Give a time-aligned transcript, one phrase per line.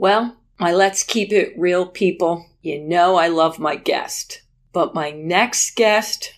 [0.00, 2.46] Well, my let's keep it real people.
[2.62, 4.40] You know I love my guest.
[4.72, 6.32] But my next guest,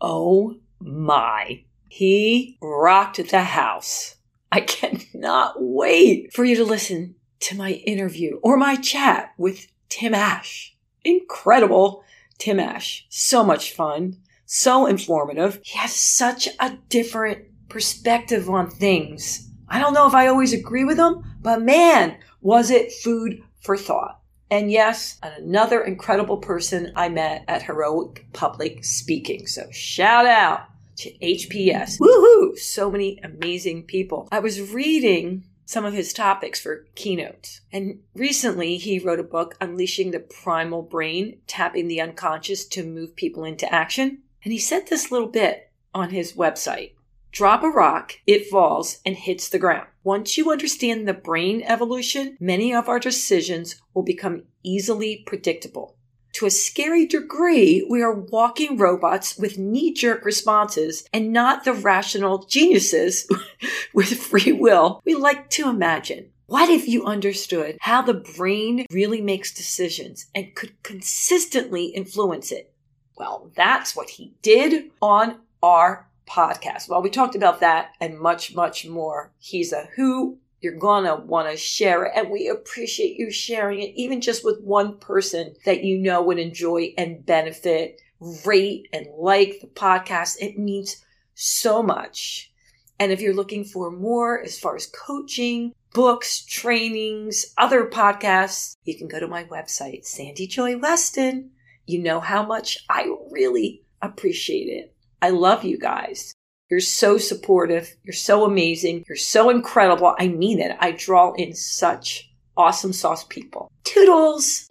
[0.00, 4.14] oh my, he rocked the house.
[4.52, 10.14] I cannot wait for you to listen to my interview or my chat with Tim
[10.14, 10.72] Ash.
[11.04, 12.04] Incredible
[12.38, 13.04] Tim Ash.
[13.08, 14.18] So much fun.
[14.46, 15.60] So informative.
[15.64, 19.48] He has such a different perspective on things.
[19.68, 23.76] I don't know if I always agree with him, but man, was it food for
[23.76, 24.20] thought.
[24.50, 29.46] And yes, another incredible person I met at Heroic Public Speaking.
[29.46, 30.64] So shout out
[30.96, 31.98] to HPS.
[31.98, 32.58] Woohoo!
[32.58, 34.28] So many amazing people.
[34.30, 37.62] I was reading some of his topics for keynotes.
[37.72, 43.16] And recently he wrote a book, Unleashing the Primal Brain, Tapping the Unconscious to Move
[43.16, 44.18] People into Action.
[44.44, 46.92] And he said this little bit on his website.
[47.30, 49.86] Drop a rock, it falls and hits the ground.
[50.04, 55.96] Once you understand the brain evolution, many of our decisions will become easily predictable.
[56.34, 61.74] To a scary degree, we are walking robots with knee jerk responses and not the
[61.74, 63.28] rational geniuses
[63.94, 66.30] with free will we like to imagine.
[66.46, 72.72] What if you understood how the brain really makes decisions and could consistently influence it?
[73.16, 76.88] Well, that's what he did on our podcast.
[76.88, 79.32] Well, we talked about that and much, much more.
[79.38, 80.38] He's a who.
[80.60, 84.60] You're gonna want to share it, and we appreciate you sharing it, even just with
[84.60, 88.00] one person that you know would enjoy and benefit.
[88.46, 90.36] Rate and like the podcast.
[90.40, 92.52] It means so much.
[93.00, 98.96] And if you're looking for more as far as coaching, books, trainings, other podcasts, you
[98.96, 101.50] can go to my website, Sandy Joy Weston.
[101.86, 104.94] You know how much I really appreciate it.
[105.22, 106.34] I love you guys.
[106.68, 107.96] You're so supportive.
[108.02, 109.04] You're so amazing.
[109.08, 110.16] You're so incredible.
[110.18, 110.76] I mean it.
[110.80, 113.70] I draw in such awesome sauce people.
[113.84, 114.66] Toodles!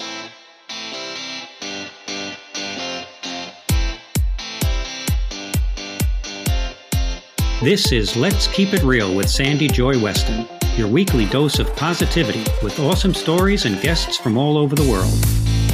[7.63, 12.43] This is Let's Keep It Real with Sandy Joy Weston, your weekly dose of positivity
[12.61, 15.13] with awesome stories and guests from all over the world.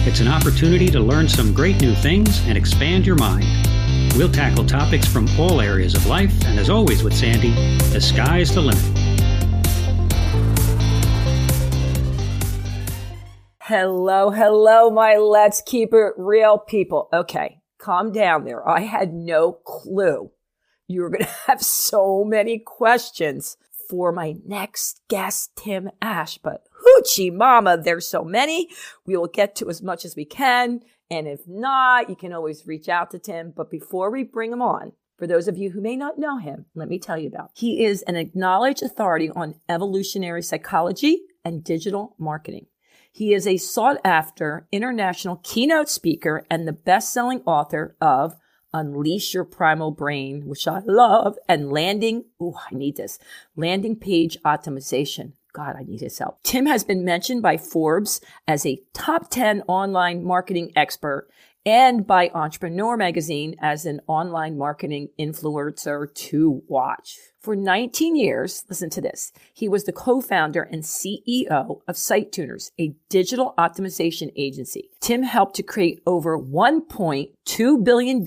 [0.06, 3.48] It's an opportunity to learn some great new things and expand your mind.
[4.18, 7.52] We'll tackle topics from all areas of life, and as always with Sandy,
[7.94, 8.82] the sky's the limit.
[13.60, 17.10] Hello, hello, my let's keep it real people.
[17.14, 18.68] Okay, calm down there.
[18.68, 20.32] I had no clue
[20.88, 23.58] you were going to have so many questions
[23.88, 28.70] for my next guest, Tim Ash, but hoochie mama, there's so many.
[29.06, 30.82] We will get to as much as we can.
[31.10, 33.54] And if not, you can always reach out to Tim.
[33.56, 36.66] But before we bring him on, for those of you who may not know him,
[36.76, 37.52] let me tell you about.
[37.56, 42.68] He is an acknowledged authority on evolutionary psychology and digital marketing.
[43.12, 48.36] He is a sought after international keynote speaker and the best selling author of
[48.74, 53.18] Unleash Your Primal Brain, which I love, and landing, oh, I need this,
[53.56, 55.34] landing page optimization.
[55.58, 56.38] God, I need his help.
[56.44, 61.28] Tim has been mentioned by Forbes as a top 10 online marketing expert
[61.66, 67.18] and by Entrepreneur Magazine as an online marketing influencer to watch.
[67.42, 72.94] For 19 years, listen to this, he was the co-founder and CEO of SiteTuners, a
[73.10, 74.92] digital optimization agency.
[75.02, 78.24] Tim helped to create over $1.2 billion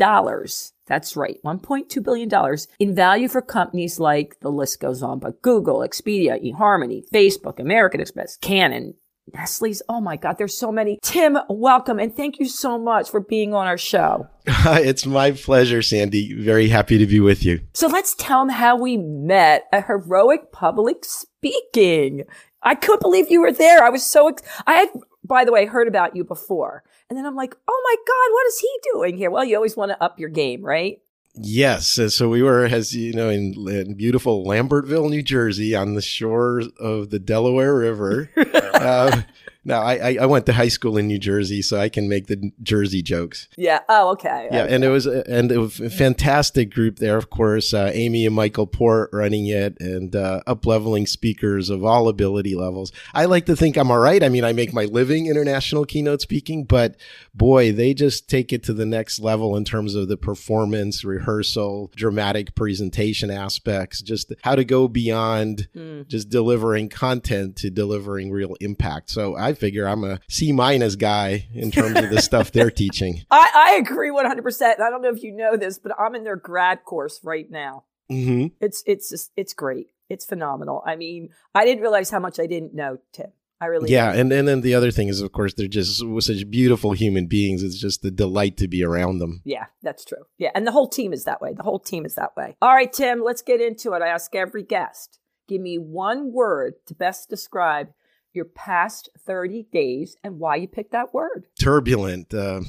[0.91, 5.79] that's right, $1.2 billion in value for companies like the list goes on, but Google,
[5.79, 8.95] Expedia, eHarmony, Facebook, American Express, Canon,
[9.33, 9.83] Nestle's.
[9.89, 10.99] Oh my God, there's so many.
[11.01, 14.27] Tim, welcome and thank you so much for being on our show.
[14.47, 16.35] it's my pleasure, Sandy.
[16.35, 17.61] Very happy to be with you.
[17.73, 22.25] So let's tell them how we met a Heroic Public Speaking.
[22.65, 23.85] I couldn't believe you were there.
[23.85, 24.89] I was so, ex- I had,
[25.23, 26.83] by the way, heard about you before.
[27.11, 29.31] And then I'm like, oh my God, what is he doing here?
[29.31, 31.03] Well, you always want to up your game, right?
[31.35, 31.99] Yes.
[32.09, 36.69] So we were, as you know, in, in beautiful Lambertville, New Jersey, on the shores
[36.79, 38.31] of the Delaware River.
[38.37, 39.23] uh,
[39.63, 42.51] now, I, I went to high school in New Jersey, so I can make the
[42.63, 43.47] Jersey jokes.
[43.59, 43.81] Yeah.
[43.91, 44.49] Oh, okay.
[44.51, 44.75] Yeah, okay.
[44.75, 47.19] and it was and it was a fantastic group there.
[47.19, 51.85] Of course, uh, Amy and Michael Port running it, and uh, up leveling speakers of
[51.85, 52.91] all ability levels.
[53.13, 54.23] I like to think I'm all right.
[54.25, 56.97] I mean, I make my living international keynote speaking, but
[57.35, 61.91] boy, they just take it to the next level in terms of the performance, rehearsal,
[61.95, 64.01] dramatic presentation aspects.
[64.01, 66.09] Just how to go beyond mm.
[66.09, 69.11] just delivering content to delivering real impact.
[69.11, 73.25] So I figure I'm a C minus guy in terms of the stuff they're teaching.
[73.31, 74.81] I, I agree 100%.
[74.81, 77.85] I don't know if you know this, but I'm in their grad course right now.
[78.11, 78.49] Mm-hmm.
[78.61, 79.89] It's, it's, just, it's great.
[80.09, 80.83] It's phenomenal.
[80.85, 83.33] I mean, I didn't realize how much I didn't know, Tim.
[83.63, 86.51] I really yeah, and and then the other thing is, of course, they're just such
[86.51, 87.63] beautiful human beings.
[87.63, 89.43] It's just a delight to be around them.
[89.45, 90.25] Yeah, that's true.
[90.39, 91.53] Yeah, and the whole team is that way.
[91.53, 92.57] The whole team is that way.
[92.63, 94.01] All right, Tim, let's get into it.
[94.01, 97.89] I ask every guest, give me one word to best describe
[98.33, 101.47] your past 30 days and why you picked that word.
[101.61, 102.33] Turbulent.
[102.35, 102.67] Um,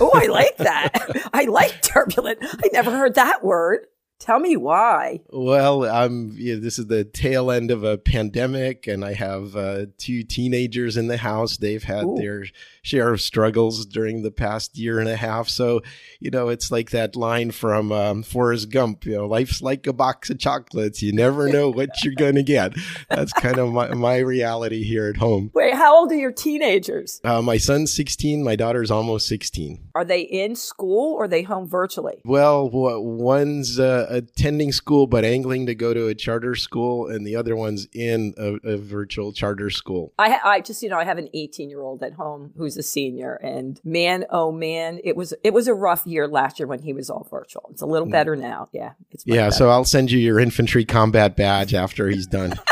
[0.00, 1.28] Oh, I like that.
[1.32, 2.38] I like turbulent.
[2.42, 3.86] I never heard that word.
[4.18, 5.20] Tell me why.
[5.28, 9.86] Well, um, yeah, this is the tail end of a pandemic, and I have uh,
[9.98, 11.58] two teenagers in the house.
[11.58, 12.16] They've had Ooh.
[12.16, 12.46] their
[12.80, 15.48] share of struggles during the past year and a half.
[15.48, 15.82] So,
[16.18, 19.04] you know, it's like that line from um, Forrest Gump.
[19.04, 21.02] You know, life's like a box of chocolates.
[21.02, 22.74] You never know what you're going to get.
[23.10, 25.50] That's kind of my, my reality here at home.
[25.54, 27.20] Wait, how old are your teenagers?
[27.22, 28.42] Uh, my son's 16.
[28.42, 29.90] My daughter's almost 16.
[29.94, 32.22] Are they in school or are they home virtually?
[32.24, 37.36] Well, one's uh, attending school but angling to go to a charter school, and the
[37.36, 40.12] other one's in a, a virtual charter school.
[40.18, 42.82] I, I just, you know, I have an 18 year old at home who's a
[42.82, 46.80] senior, and man, oh man, it was it was a rough year last year when
[46.80, 47.68] he was all virtual.
[47.72, 48.68] It's a little better now.
[48.72, 49.34] Yeah, it's Mm.
[49.34, 49.50] Yeah, better.
[49.56, 52.54] so I'll send you your infantry combat badge after he's done.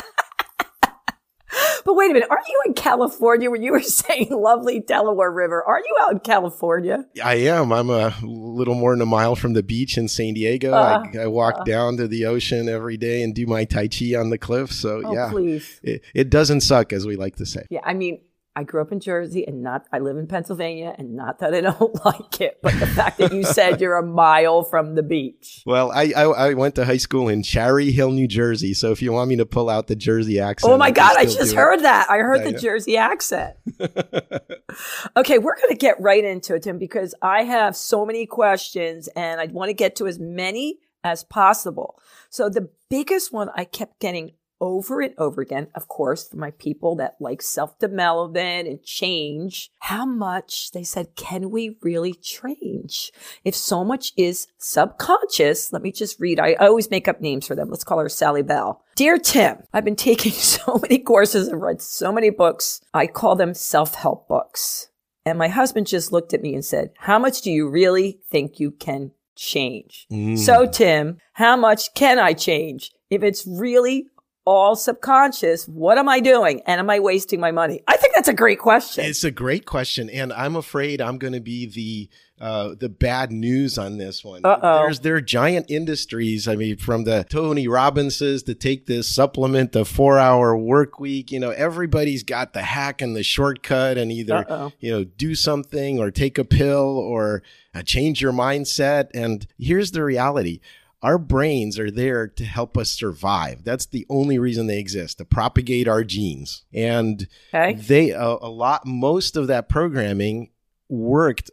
[1.85, 5.63] But wait a minute, aren't you in California when you were saying lovely Delaware River?
[5.67, 7.05] Aren't you out in California?
[7.23, 7.73] I am.
[7.73, 10.73] I'm a little more than a mile from the beach in San Diego.
[10.73, 14.15] Uh, I, I walk down to the ocean every day and do my Tai Chi
[14.17, 14.73] on the cliff.
[14.73, 15.81] So, Oh, yeah, please.
[15.83, 17.67] it, it doesn't suck, as we like to say.
[17.71, 18.21] Yeah, I mean,
[18.57, 21.61] I grew up in Jersey and not, I live in Pennsylvania and not that I
[21.61, 25.63] don't like it, but the fact that you said you're a mile from the beach.
[25.67, 28.73] Well, I, I I went to high school in Cherry Hill, New Jersey.
[28.75, 31.17] So if you want me to pull out the Jersey accent, Oh my can God,
[31.19, 31.55] I just do it.
[31.55, 32.09] heard that.
[32.09, 32.59] I heard I the know.
[32.59, 33.57] Jersey accent.
[35.17, 39.09] okay, we're going to get right into it, Tim, because I have so many questions
[39.09, 41.99] and I want to get to as many as possible.
[42.31, 44.33] So the biggest one I kept getting
[44.65, 49.71] over and over again, of course, for my people that like self development and change.
[49.81, 53.13] How much they said, can we really change?
[53.45, 56.41] If so much is subconscious, let me just read.
[56.41, 57.69] I always make up names for them.
[57.71, 58.83] Let's call her Sally Bell.
[58.97, 62.81] Dear Tim, I've been taking so many courses and read so many books.
[62.95, 64.89] I call them self help books.
[65.27, 68.61] And my husband just looked at me and said, How much do you really think
[68.61, 70.07] you can change?
[70.13, 70.39] Mm.
[70.39, 72.93] So, Tim, how much can I change?
[73.11, 74.07] If it's really
[74.47, 76.61] all subconscious, what am I doing?
[76.67, 77.83] And am I wasting my money?
[77.89, 79.05] I think that's a great question.
[79.05, 82.09] It's a great question, and I'm afraid I'm going to be the
[82.41, 84.41] uh, the bad news on this one.
[84.45, 84.79] Uh-oh.
[84.81, 86.47] There's there are giant industries.
[86.49, 91.31] I mean, from the Tony Robbinses to take this supplement, the four hour work week.
[91.31, 94.73] You know, everybody's got the hack and the shortcut, and either Uh-oh.
[94.81, 97.43] you know do something or take a pill or
[97.75, 99.11] uh, change your mindset.
[99.15, 100.61] And here's the reality.
[101.05, 103.63] Our brains are there to help us survive.
[103.63, 106.65] That's the only reason they exist, to propagate our genes.
[106.73, 107.75] And Okay.
[107.75, 110.51] they a, a lot most of that programming
[110.89, 111.51] worked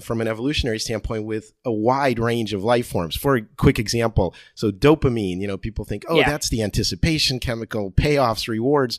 [0.00, 4.34] from an evolutionary standpoint with a wide range of life forms for a quick example
[4.54, 6.30] so dopamine you know people think oh Yeah.
[6.30, 8.98] that's the anticipation chemical payoffs rewards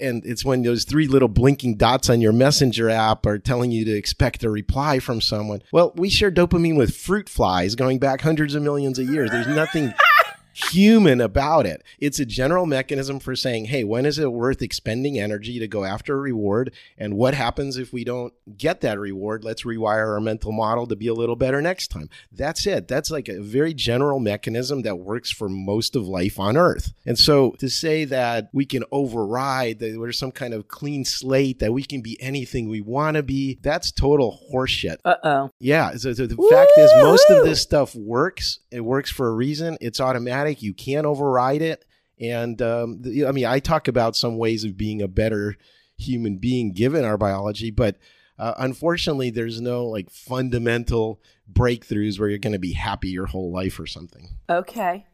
[0.00, 3.84] and it's when those three little blinking dots on your messenger app are telling you
[3.84, 5.62] to expect a reply from someone.
[5.72, 9.30] Well we share dopamine with fruit flies going back hundreds of millions of years.
[9.30, 9.92] There's nothing
[10.52, 11.82] human about it.
[11.98, 15.84] It's a general mechanism for saying, hey, when is it worth expending energy to go
[15.84, 16.72] after a reward?
[16.98, 19.44] And what happens if we don't get that reward?
[19.44, 22.08] Let's rewire our mental model to be a little better next time.
[22.32, 22.88] That's it.
[22.88, 26.92] That's like a very general mechanism that works for most of life on Earth.
[27.06, 31.60] And so to say that we can override, that there's some kind of clean slate,
[31.60, 34.96] that we can be anything we want to be, that's total horseshit.
[35.04, 35.50] Uh oh.
[35.60, 35.92] Yeah.
[35.92, 38.58] So, so the fact is, most of this stuff works.
[38.70, 39.78] It works for a reason.
[39.80, 40.39] It's automatic.
[40.48, 41.84] You can't override it.
[42.20, 45.56] And um, the, I mean, I talk about some ways of being a better
[45.96, 47.96] human being given our biology, but
[48.38, 51.20] uh, unfortunately, there's no like fundamental
[51.52, 54.28] breakthroughs where you're going to be happy your whole life or something.
[54.48, 55.06] Okay.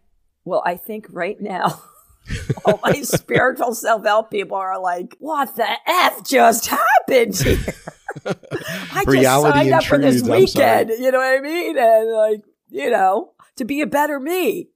[0.45, 1.83] Well, I think right now,
[2.65, 7.59] all my spiritual self help people are like, what the F just happened here?
[8.27, 10.85] I just Reality signed and up for this truth, I'm sorry.
[10.85, 11.05] weekend.
[11.05, 11.79] You know what I mean?
[11.79, 14.69] And like, you know, to be a better me.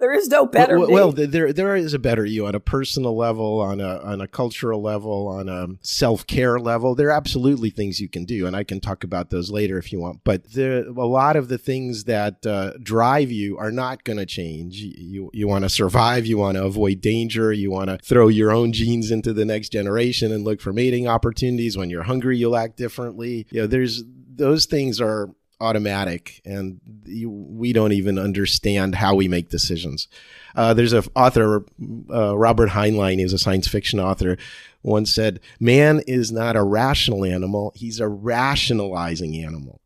[0.00, 3.16] There is no better well, well, there there is a better you on a personal
[3.16, 6.94] level, on a on a cultural level, on a self care level.
[6.94, 9.90] There are absolutely things you can do, and I can talk about those later if
[9.90, 10.20] you want.
[10.24, 14.26] But there, a lot of the things that uh, drive you are not going to
[14.26, 14.76] change.
[14.76, 18.52] You you want to survive, you want to avoid danger, you want to throw your
[18.52, 21.78] own genes into the next generation and look for mating opportunities.
[21.78, 23.46] When you're hungry, you'll act differently.
[23.50, 24.04] You know, there's
[24.38, 30.08] those things are automatic and we don't even understand how we make decisions.
[30.54, 31.64] Uh, there's an author,
[32.10, 34.36] uh, Robert Heinlein, is a science fiction author,
[34.82, 39.80] once said, Man is not a rational animal, he's a rationalizing animal.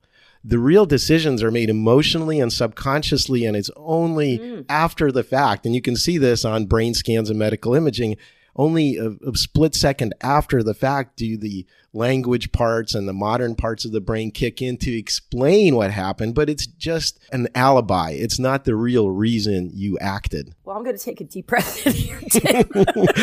[0.44, 4.64] The real decisions are made emotionally and subconsciously, and it's only mm.
[4.68, 5.64] after the fact.
[5.64, 8.16] And you can see this on brain scans and medical imaging
[8.56, 13.54] only a, a, split second after the fact do the language parts and the modern
[13.54, 18.10] parts of the brain kick in to explain what happened, but it's just an alibi.
[18.10, 20.54] It's not the real reason you acted.
[20.64, 22.20] Well, I'm going to take a deep breath in here,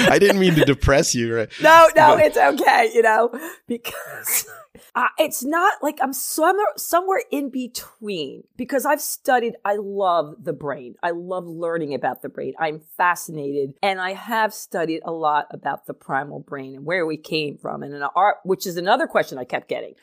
[0.09, 1.49] I didn't mean to depress you, right?
[1.61, 3.31] No, no, but- it's okay, you know,
[3.67, 4.47] because
[4.95, 10.53] uh, it's not like I'm somewhere, somewhere in between because I've studied, I love the
[10.53, 10.95] brain.
[11.03, 12.53] I love learning about the brain.
[12.59, 17.17] I'm fascinated and I have studied a lot about the primal brain and where we
[17.17, 17.83] came from.
[17.83, 19.93] And our, which is another question I kept getting.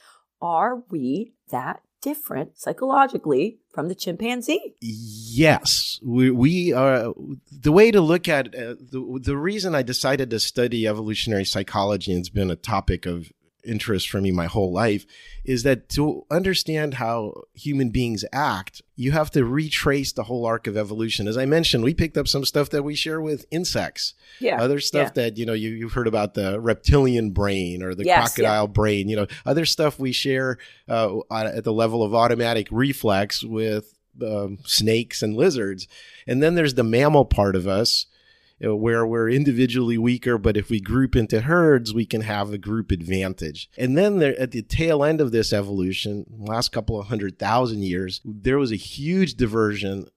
[0.40, 4.74] Are we that different psychologically from the chimpanzee?
[4.80, 7.12] Yes, we, we are.
[7.50, 12.12] The way to look at uh, the, the reason I decided to study evolutionary psychology
[12.12, 13.32] and it's been a topic of
[13.66, 15.06] interest for me my whole life
[15.44, 20.66] is that to understand how human beings act, you have to retrace the whole arc
[20.66, 21.28] of evolution.
[21.28, 24.14] As I mentioned, we picked up some stuff that we share with insects.
[24.40, 24.60] Yeah.
[24.60, 25.22] Other stuff yeah.
[25.22, 28.72] that, you know, you, you've heard about the reptilian brain or the yes, crocodile yeah.
[28.72, 30.58] brain, you know, other stuff we share
[30.88, 33.94] uh, at the level of automatic reflex with
[34.24, 35.86] um, snakes and lizards.
[36.26, 38.06] And then there's the mammal part of us
[38.60, 42.58] know, where we're individually weaker, but if we group into herds, we can have a
[42.58, 43.68] group advantage.
[43.76, 47.82] And then there, at the tail end of this evolution, last couple of hundred thousand
[47.82, 50.08] years, there was a huge diversion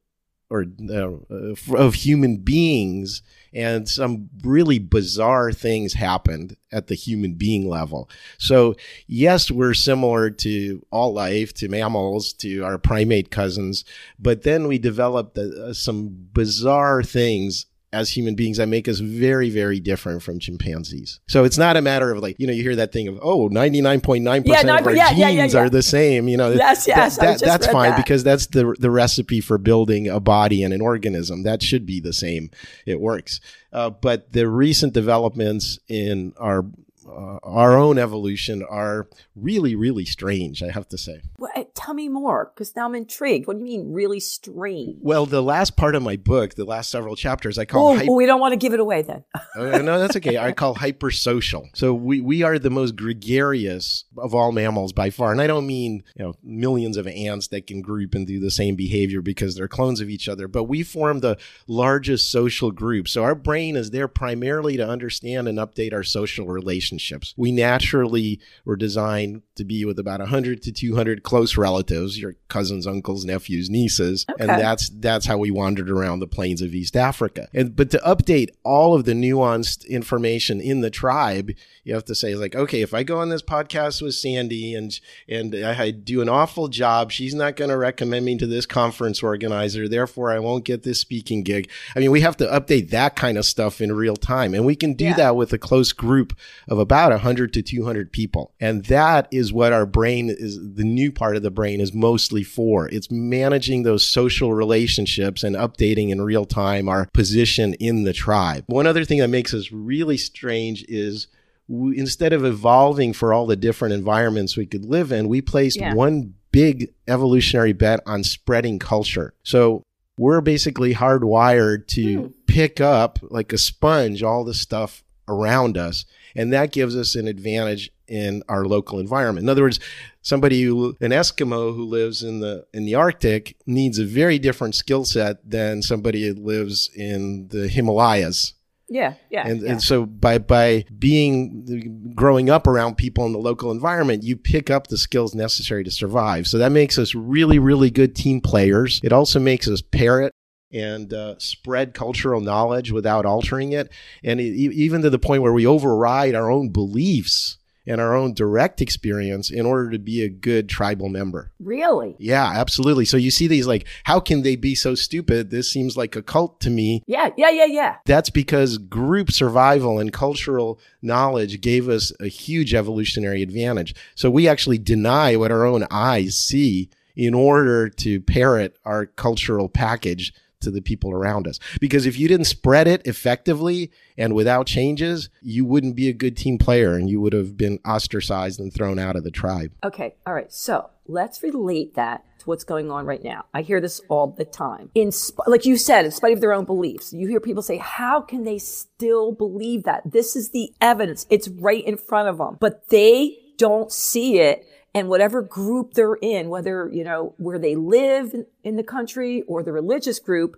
[0.50, 3.22] or uh, of human beings
[3.54, 8.10] and some really bizarre things happened at the human being level.
[8.38, 8.76] So,
[9.08, 13.86] yes, we're similar to all life, to mammals, to our primate cousins,
[14.18, 19.50] but then we developed uh, some bizarre things as human beings that make us very,
[19.50, 21.20] very different from chimpanzees.
[21.28, 23.50] So it's not a matter of like, you know, you hear that thing of, oh,
[23.50, 26.52] 99.9% yeah, of our yeah, genes yeah, are the same, you know.
[26.52, 27.18] Yes, yes.
[27.18, 27.98] That, that, that's fine that.
[27.98, 31.44] because that's the, the recipe for building a body and an organism.
[31.44, 32.52] That should be the same.
[32.86, 33.42] It works.
[33.74, 36.66] Uh, but the recent developments in our
[37.08, 41.22] uh, our own evolution are really, really strange, I have to say.
[41.38, 43.48] Well, uh, tell me more, because now I'm intrigued.
[43.48, 44.98] What do you mean, really strange?
[45.02, 47.90] Well, the last part of my book, the last several chapters, I call.
[47.90, 49.24] Oh, hyper- we don't want to give it away then.
[49.56, 50.38] uh, no, that's okay.
[50.38, 51.68] I call hypersocial.
[51.74, 55.32] So we, we are the most gregarious of all mammals by far.
[55.32, 58.52] And I don't mean, you know, millions of ants that can group and do the
[58.52, 61.38] same behavior because they're clones of each other, but we form the
[61.68, 63.08] largest social group.
[63.08, 67.34] So our brain is there primarily to understand and update our social relationships relationships.
[67.38, 72.88] We naturally were designed to be with about 100 to 200 close relatives, your cousins,
[72.88, 74.42] uncles, nephews, nieces, okay.
[74.42, 77.48] and that's that's how we wandered around the plains of East Africa.
[77.54, 81.52] And but to update all of the nuanced information in the tribe,
[81.84, 85.00] you have to say like, okay, if I go on this podcast with Sandy and
[85.28, 89.22] and I do an awful job, she's not going to recommend me to this conference
[89.22, 91.70] organizer, therefore I won't get this speaking gig.
[91.96, 94.76] I mean, we have to update that kind of stuff in real time, and we
[94.76, 95.16] can do yeah.
[95.16, 96.36] that with a close group
[96.68, 98.54] of about 100 to 200 people.
[98.60, 102.44] And that is what our brain is the new part of the brain is mostly
[102.44, 102.88] for.
[102.88, 108.64] It's managing those social relationships and updating in real time our position in the tribe.
[108.68, 111.28] One other thing that makes us really strange is
[111.68, 115.78] we, instead of evolving for all the different environments we could live in, we placed
[115.78, 115.94] yeah.
[115.94, 119.34] one big evolutionary bet on spreading culture.
[119.44, 119.84] So
[120.18, 122.34] we're basically hardwired to mm.
[122.48, 126.06] pick up like a sponge all the stuff around us
[126.36, 129.44] and that gives us an advantage in our local environment.
[129.46, 129.80] In other words,
[130.22, 134.76] somebody who an Eskimo who lives in the in the Arctic needs a very different
[134.76, 138.54] skill set than somebody who lives in the Himalayas.
[138.92, 139.72] Yeah, yeah and, yeah.
[139.72, 144.72] and so by by being growing up around people in the local environment, you pick
[144.72, 146.48] up the skills necessary to survive.
[146.48, 149.00] So that makes us really, really good team players.
[149.04, 150.34] It also makes us parrot
[150.72, 153.92] and uh, spread cultural knowledge without altering it.
[154.24, 157.58] And it, even to the point where we override our own beliefs
[157.88, 161.52] and our own direct experience in order to be a good tribal member.
[161.60, 162.16] Really?
[162.20, 163.06] Yeah, absolutely.
[163.06, 165.50] So you see these like, how can they be so stupid?
[165.50, 167.04] This seems like a cult to me.
[167.08, 167.96] Yeah, yeah, yeah, yeah.
[168.06, 173.96] That's because group survival and cultural knowledge gave us a huge evolutionary advantage.
[174.14, 179.68] So we actually deny what our own eyes see in order to parrot our cultural
[179.68, 180.32] package
[180.62, 181.60] to the people around us.
[181.80, 186.36] Because if you didn't spread it effectively and without changes, you wouldn't be a good
[186.36, 189.72] team player and you would have been ostracized and thrown out of the tribe.
[189.84, 190.16] Okay.
[190.26, 190.52] All right.
[190.52, 193.46] So let's relate that to what's going on right now.
[193.54, 194.92] I hear this all the time.
[194.96, 197.78] In sp- like you said, in spite of their own beliefs, you hear people say,
[197.78, 200.04] "How can they still believe that?
[200.10, 201.26] This is the evidence.
[201.30, 206.16] It's right in front of them." But they don't see it and whatever group they're
[206.16, 210.56] in, whether, you know, where they live in the country or the religious group,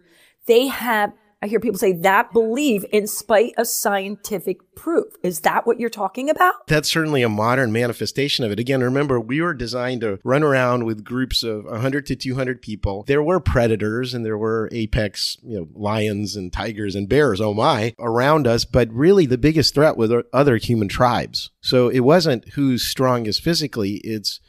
[0.47, 5.15] they have I hear people say that believe in spite of scientific proof.
[5.23, 6.67] Is that what you're talking about?
[6.67, 8.59] That's certainly a modern manifestation of it.
[8.59, 13.03] Again, remember, we were designed to run around with groups of 100 to 200 people.
[13.07, 17.55] There were predators and there were apex, you know, lions and tigers and bears, oh
[17.55, 18.63] my, around us.
[18.63, 21.49] But really, the biggest threat was other human tribes.
[21.61, 24.39] So it wasn't who's strongest physically, it's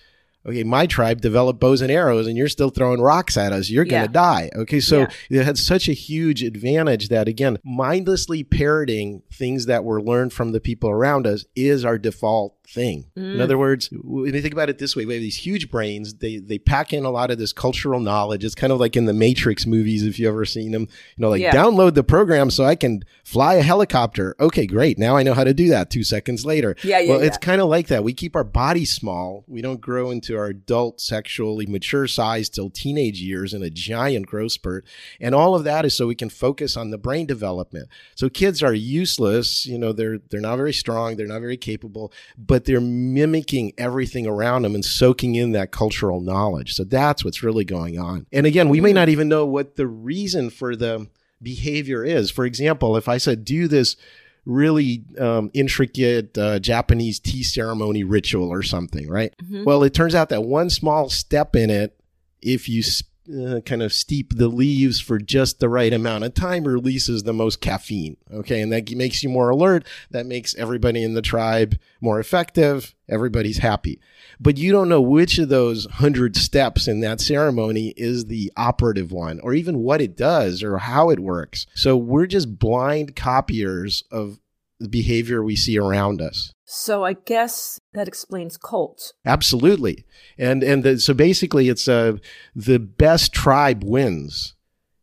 [0.47, 3.71] okay, my tribe developed bows and arrows and you're still throwing rocks at us.
[3.71, 4.51] You're going to die.
[4.55, 4.81] Okay.
[4.81, 5.41] So yeah.
[5.41, 10.53] it had such a huge advantage that, again, mindlessly parroting things that were learned from
[10.53, 13.07] the people around us is our default thing.
[13.16, 13.35] Mm.
[13.35, 16.14] In other words, when you think about it this way, we have these huge brains.
[16.14, 18.45] They they pack in a lot of this cultural knowledge.
[18.45, 20.83] It's kind of like in the Matrix movies, if you ever seen them.
[21.16, 21.52] You know, like yeah.
[21.52, 24.35] download the program so I can fly a helicopter.
[24.40, 24.99] Okay, great.
[24.99, 25.90] Now I know how to do that.
[25.90, 26.76] Two seconds later.
[26.83, 27.11] Yeah, yeah.
[27.11, 27.26] Well, yeah.
[27.26, 28.04] it's kind of like that.
[28.04, 29.45] We keep our body small.
[29.47, 34.26] We don't grow into our adult, sexually mature size till teenage years in a giant
[34.26, 34.87] growth spurt,
[35.21, 37.88] and all of that is so we can focus on the brain development.
[38.14, 39.66] So kids are useless.
[39.66, 41.16] You know, they're they're not very strong.
[41.16, 45.71] They're not very capable, but but they're mimicking everything around them and soaking in that
[45.71, 46.75] cultural knowledge.
[46.75, 48.27] So that's what's really going on.
[48.31, 51.09] And again, we may not even know what the reason for the
[51.41, 52.31] behavior is.
[52.31, 53.97] For example, if I said, do this
[54.45, 59.35] really um, intricate uh, Japanese tea ceremony ritual or something, right?
[59.43, 59.65] Mm-hmm.
[59.65, 61.99] Well, it turns out that one small step in it,
[62.43, 62.83] if you
[63.29, 67.33] uh, kind of steep the leaves for just the right amount of time releases the
[67.33, 68.17] most caffeine.
[68.33, 68.61] Okay.
[68.61, 69.87] And that makes you more alert.
[70.11, 72.95] That makes everybody in the tribe more effective.
[73.09, 74.00] Everybody's happy.
[74.41, 79.12] But you don't know which of those hundred steps in that ceremony is the operative
[79.12, 81.67] one or even what it does or how it works.
[81.75, 84.41] So we're just blind copiers of
[84.83, 86.53] the behavior we see around us.
[86.65, 89.12] So I guess that explains cults.
[89.25, 90.05] Absolutely,
[90.39, 92.16] and and the, so basically, it's uh,
[92.55, 94.55] the best tribe wins.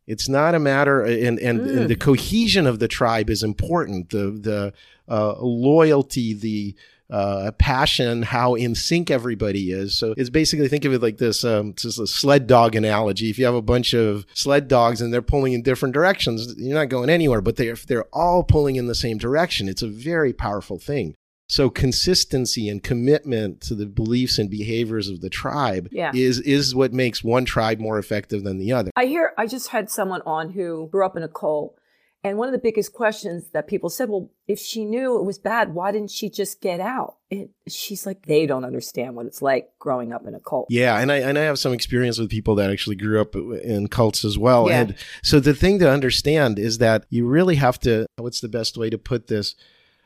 [0.07, 1.77] It's not a matter, and and, mm.
[1.77, 4.09] and the cohesion of the tribe is important.
[4.09, 4.73] The the
[5.07, 6.75] uh, loyalty, the
[7.09, 9.97] uh, passion, how in sync everybody is.
[9.97, 13.29] So it's basically think of it like this: um, it's just a sled dog analogy.
[13.29, 16.77] If you have a bunch of sled dogs and they're pulling in different directions, you're
[16.77, 17.41] not going anywhere.
[17.41, 19.69] But they're they're all pulling in the same direction.
[19.69, 21.15] It's a very powerful thing.
[21.49, 26.11] So consistency and commitment to the beliefs and behaviors of the tribe yeah.
[26.13, 28.91] is is what makes one tribe more effective than the other.
[28.95, 31.78] I hear I just had someone on who grew up in a cult
[32.21, 35.39] and one of the biggest questions that people said, well, if she knew it was
[35.39, 37.15] bad, why didn't she just get out?
[37.29, 40.67] It, she's like, they don't understand what it's like growing up in a cult.
[40.69, 43.87] Yeah, and I and I have some experience with people that actually grew up in
[43.87, 44.67] cults as well.
[44.67, 44.81] Yeah.
[44.81, 48.05] And so the thing to understand is that you really have to.
[48.17, 49.55] What's the best way to put this?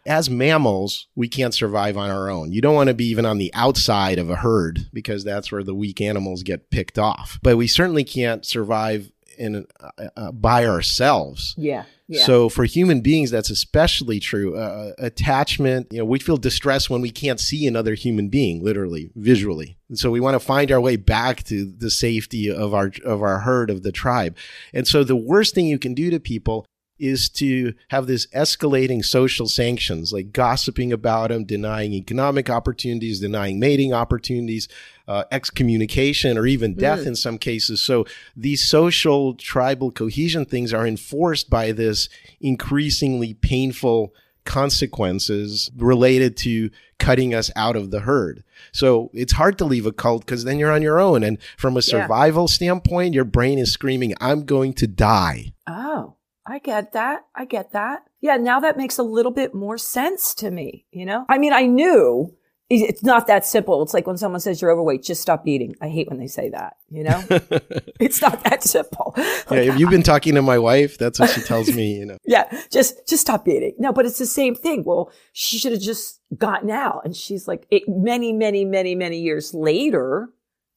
[0.05, 2.51] As mammals, we can't survive on our own.
[2.51, 5.63] You don't want to be even on the outside of a herd because that's where
[5.63, 7.39] the weak animals get picked off.
[7.41, 11.53] But we certainly can't survive in uh, uh, by ourselves.
[11.57, 11.83] Yeah.
[12.07, 12.25] Yeah.
[12.25, 14.57] So for human beings, that's especially true.
[14.57, 19.11] Uh, attachment, you know, we feel distress when we can't see another human being, literally,
[19.15, 19.77] visually.
[19.89, 23.21] And so we want to find our way back to the safety of our of
[23.23, 24.37] our herd of the tribe.
[24.73, 26.65] And so the worst thing you can do to people
[27.03, 33.59] is to have this escalating social sanctions, like gossiping about them, denying economic opportunities, denying
[33.59, 34.69] mating opportunities,
[35.07, 37.07] uh, excommunication, or even death mm.
[37.07, 37.81] in some cases.
[37.81, 42.07] So these social tribal cohesion things are enforced by this
[42.39, 44.13] increasingly painful
[44.45, 48.43] consequences related to cutting us out of the herd.
[48.71, 51.23] So it's hard to leave a cult because then you're on your own.
[51.23, 52.53] And from a survival yeah.
[52.53, 55.53] standpoint, your brain is screaming, I'm going to die.
[55.67, 56.15] Oh.
[56.45, 57.25] I get that.
[57.35, 58.03] I get that.
[58.21, 61.25] Yeah, now that makes a little bit more sense to me, you know?
[61.29, 62.35] I mean, I knew
[62.69, 63.81] it's not that simple.
[63.83, 65.75] It's like when someone says you're overweight, just stop eating.
[65.81, 67.23] I hate when they say that, you know?
[67.29, 69.13] it's not that simple.
[69.15, 72.17] Like, yeah, you've been talking to my wife, that's what she tells me, you know.
[72.25, 73.75] yeah, just just stop eating.
[73.77, 74.83] No, but it's the same thing.
[74.83, 77.01] Well, she should have just gotten out.
[77.05, 80.29] And she's like, it, many, many, many, many years later,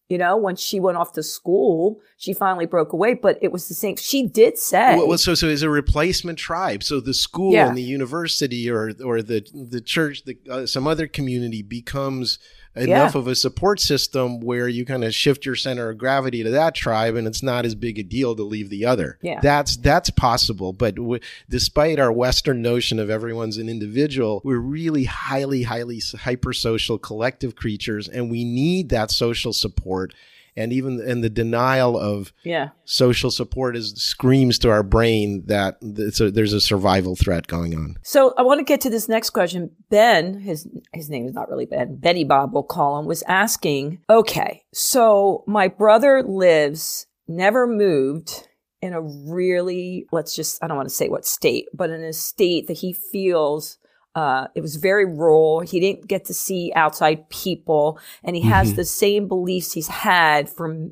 [0.08, 3.66] you know, when she went off to school, she finally broke away, but it was
[3.68, 3.96] the same.
[3.96, 6.84] She did say, well, so so is a replacement tribe.
[6.84, 7.66] So the school yeah.
[7.66, 12.38] and the university or or the the church, the, uh, some other community becomes
[12.76, 13.18] enough yeah.
[13.18, 16.74] of a support system where you kind of shift your center of gravity to that
[16.74, 19.18] tribe and it's not as big a deal to leave the other.
[19.22, 19.40] Yeah.
[19.40, 25.04] That's that's possible, but w- despite our western notion of everyone's an individual, we're really
[25.04, 30.12] highly highly hypersocial collective creatures and we need that social support
[30.56, 32.70] and even in the denial of yeah.
[32.84, 37.98] social support is screams to our brain that a, there's a survival threat going on.
[38.02, 39.70] So I want to get to this next question.
[39.90, 44.00] Ben, his his name is not really Ben, Benny Bob, we'll call him, was asking.
[44.08, 48.48] Okay, so my brother lives, never moved
[48.82, 52.12] in a really let's just I don't want to say what state, but in a
[52.12, 53.78] state that he feels
[54.16, 55.60] uh, it was very rural.
[55.60, 58.50] He didn't get to see outside people, and he mm-hmm.
[58.50, 60.88] has the same beliefs he's had for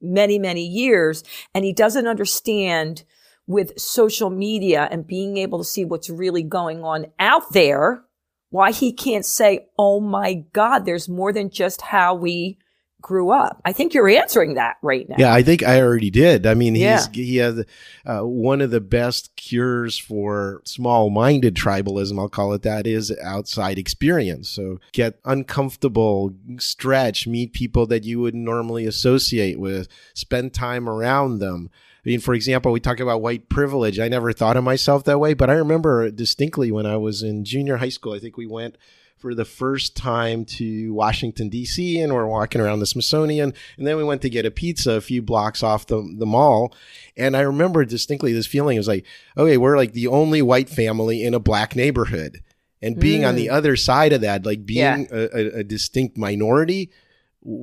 [0.00, 1.24] many, many years.
[1.52, 3.02] And he doesn't understand
[3.48, 8.04] with social media and being able to see what's really going on out there,
[8.50, 12.56] why he can't say, "Oh my God, there's more than just how we
[13.00, 13.60] grew up.
[13.64, 15.16] I think you're answering that right now.
[15.18, 16.46] Yeah, I think I already did.
[16.46, 17.06] I mean, he's yeah.
[17.12, 17.64] he has
[18.06, 22.18] uh, one of the best cures for small-minded tribalism.
[22.18, 24.48] I'll call it that is outside experience.
[24.48, 31.38] So get uncomfortable, stretch, meet people that you wouldn't normally associate with, spend time around
[31.38, 31.70] them.
[32.04, 33.98] I mean, for example, we talk about white privilege.
[33.98, 37.44] I never thought of myself that way, but I remember distinctly when I was in
[37.44, 38.14] junior high school.
[38.14, 38.78] I think we went
[39.20, 43.52] for the first time to Washington, D.C., and we're walking around the Smithsonian.
[43.76, 46.74] And then we went to get a pizza a few blocks off the, the mall.
[47.16, 48.76] And I remember distinctly this feeling.
[48.76, 49.04] It was like,
[49.36, 52.42] okay, we're like the only white family in a black neighborhood.
[52.82, 53.28] And being mm.
[53.28, 53.52] on the mm.
[53.52, 55.16] other side of that, like being yeah.
[55.16, 56.90] a, a, a distinct minority,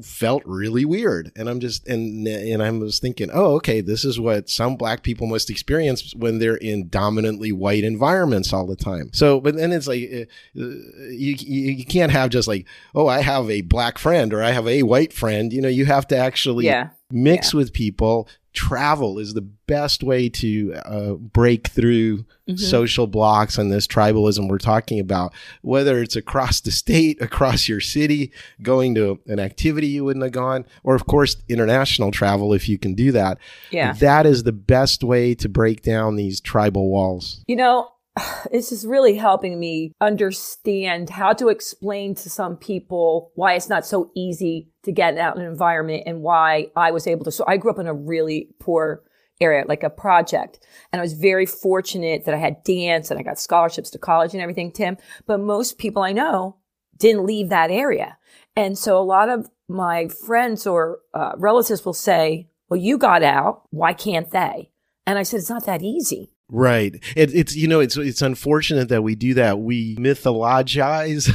[0.04, 4.20] felt really weird and i'm just and and i was thinking oh okay this is
[4.20, 9.12] what some black people must experience when they're in dominantly white environments all the time
[9.14, 13.52] so but then it's like uh, you you can't have just like oh i have
[13.52, 16.66] a black friend or i have a white friend you know you have to actually
[16.66, 16.90] yeah.
[17.12, 17.58] mix yeah.
[17.58, 22.56] with people travel is the best way to uh, break through mm-hmm.
[22.56, 27.80] social blocks and this tribalism we're talking about, whether it's across the state, across your
[27.80, 28.32] city,
[28.64, 32.80] going to an activity you wouldn't have gone, or of course, international travel if you
[32.80, 33.38] can do that.
[33.70, 33.94] Yeah.
[33.94, 37.44] That is the best way to break down these tribal walls.
[37.46, 37.92] You know,
[38.52, 43.86] this is really helping me understand how to explain to some people why it's not
[43.86, 47.32] so easy to get out in an environment and why I was able to.
[47.32, 49.04] So I grew up in a really poor
[49.40, 50.60] area, like a project.
[50.92, 54.34] And I was very fortunate that I had dance and I got scholarships to college
[54.34, 54.98] and everything, Tim.
[55.26, 56.58] But most people I know
[56.98, 58.18] didn't leave that area.
[58.56, 63.22] And so a lot of my friends or uh, relatives will say, well, you got
[63.22, 63.64] out.
[63.70, 64.72] Why can't they?
[65.06, 66.32] And I said, it's not that easy.
[66.50, 66.96] Right.
[67.18, 69.60] It, it's you know it's it's unfortunate that we do that.
[69.60, 71.26] We mythologize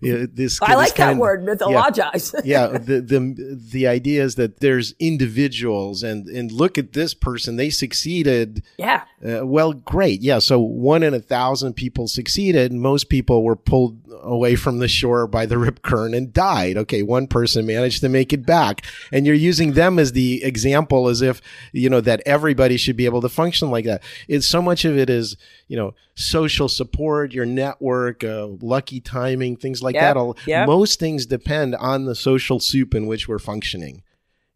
[0.00, 0.58] this.
[0.62, 2.32] I like that word, mythologize.
[2.46, 7.12] Yeah, yeah, the the the idea is that there's individuals and and look at this
[7.12, 8.64] person, they succeeded.
[8.78, 9.04] Yeah.
[9.22, 10.22] Uh, well, great.
[10.22, 10.38] Yeah.
[10.38, 12.72] So one in a thousand people succeeded.
[12.72, 16.78] Most people were pulled away from the shore by the rip current and died.
[16.78, 21.08] Okay, one person managed to make it back, and you're using them as the example,
[21.08, 24.02] as if you know that everybody should be able to function like that.
[24.26, 25.36] It's so much of it is
[25.66, 30.68] you know social support your network uh, lucky timing things like yep, that all yep.
[30.68, 34.04] most things depend on the social soup in which we're functioning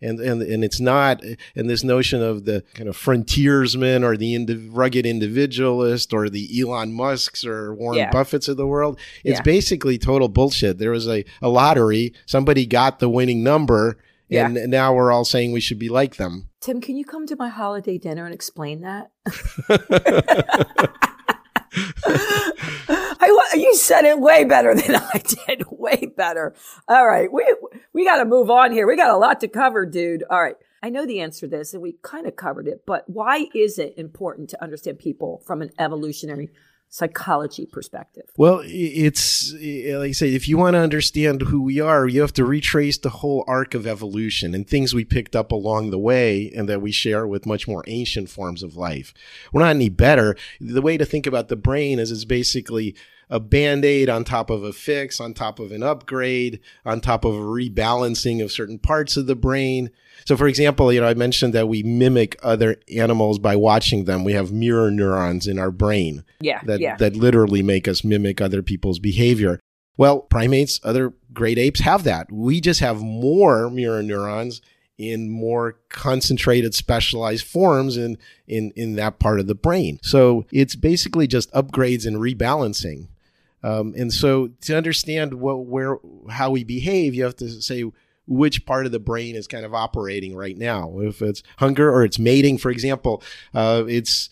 [0.01, 1.21] and and and it's not
[1.57, 6.49] and this notion of the kind of frontiersman or the indiv- rugged individualist or the
[6.61, 8.11] Elon Musk's or Warren yeah.
[8.13, 9.01] Buffett's of the world.
[9.25, 9.43] It's yeah.
[9.43, 10.79] basically total bullshit.
[10.79, 13.99] There was a, a lottery, somebody got the winning number,
[14.31, 14.67] and yeah.
[14.67, 16.49] now we're all saying we should be like them.
[16.61, 19.11] Tim, can you come to my holiday dinner and explain that?
[23.21, 25.65] I, you said it way better than I did.
[25.71, 26.55] Way better.
[26.89, 27.33] All right.
[27.33, 27.45] We,
[27.93, 28.87] we got to move on here.
[28.87, 30.25] We got a lot to cover, dude.
[30.29, 30.57] All right.
[30.83, 33.79] I know the answer to this and we kind of covered it, but why is
[33.79, 36.51] it important to understand people from an evolutionary
[36.89, 38.25] psychology perspective?
[38.37, 42.33] Well, it's like I say, if you want to understand who we are, you have
[42.35, 46.51] to retrace the whole arc of evolution and things we picked up along the way
[46.57, 49.13] and that we share with much more ancient forms of life.
[49.53, 50.37] We're not any better.
[50.61, 52.95] The way to think about the brain is it's basically
[53.31, 57.35] a band-aid on top of a fix, on top of an upgrade, on top of
[57.35, 59.91] a rebalancing of certain parts of the brain.
[60.25, 64.25] So, for example, you know, I mentioned that we mimic other animals by watching them.
[64.25, 66.25] We have mirror neurons in our brain.
[66.41, 66.61] Yeah.
[66.65, 66.97] That, yeah.
[66.97, 69.61] that literally make us mimic other people's behavior.
[69.97, 72.31] Well, primates, other great apes have that.
[72.33, 74.63] We just have more mirror neurons
[74.97, 80.01] in more concentrated, specialized forms in, in, in that part of the brain.
[80.03, 83.07] So it's basically just upgrades and rebalancing.
[83.63, 85.99] Um, and so to understand what, where,
[86.31, 87.85] how we behave, you have to say
[88.27, 90.99] which part of the brain is kind of operating right now.
[91.01, 93.23] If it's hunger or it's mating, for example,
[93.55, 94.29] uh, it's,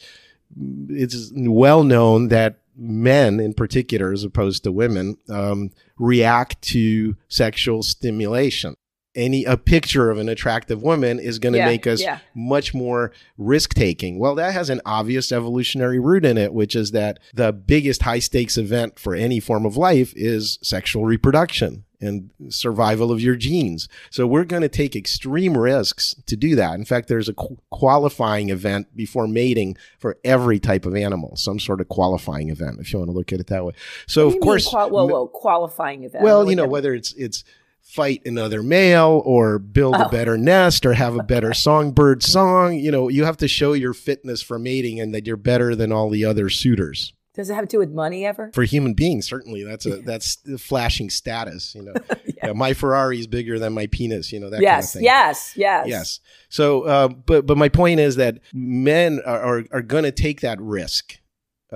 [0.89, 7.83] it's well known that men in particular, as opposed to women, um, react to sexual
[7.83, 8.77] stimulation
[9.17, 12.19] any a picture of an attractive woman is going to Yeah, make us yeah.
[12.35, 14.19] much more risk taking.
[14.19, 18.19] Well, that has an obvious evolutionary root in it, which is that the biggest high
[18.21, 23.89] stakes event for any form of life is sexual reproduction and survival of your genes.
[24.11, 26.75] So we're going to take extreme risks to do that.
[26.75, 31.59] In fact, there's a qu- qualifying event before mating for every type of animal, some
[31.59, 33.73] sort of qualifying event, if you want to look at it that way.
[34.07, 36.23] So of course, qual- whoa, whoa, qualifying event.
[36.23, 37.45] well, you know, whether it's it's
[37.87, 40.03] fight another male or build Oh.
[40.05, 43.73] a better nest or have a better songbird song, you know, you have to show
[43.73, 47.13] your fitness for mating and that you're better than all the other suitors.
[47.35, 48.51] Does it have to do with money ever?
[48.55, 51.95] For human beings, certainly that's a that's flashing status, you know.
[52.43, 55.03] Yeah, my Ferrari is bigger than my penis, you know, that kind of yes, thing.
[55.05, 56.21] yes, yes, Yes.
[56.51, 60.43] So, uh, but but my point is that men are are, are going to take
[60.43, 61.19] that risk,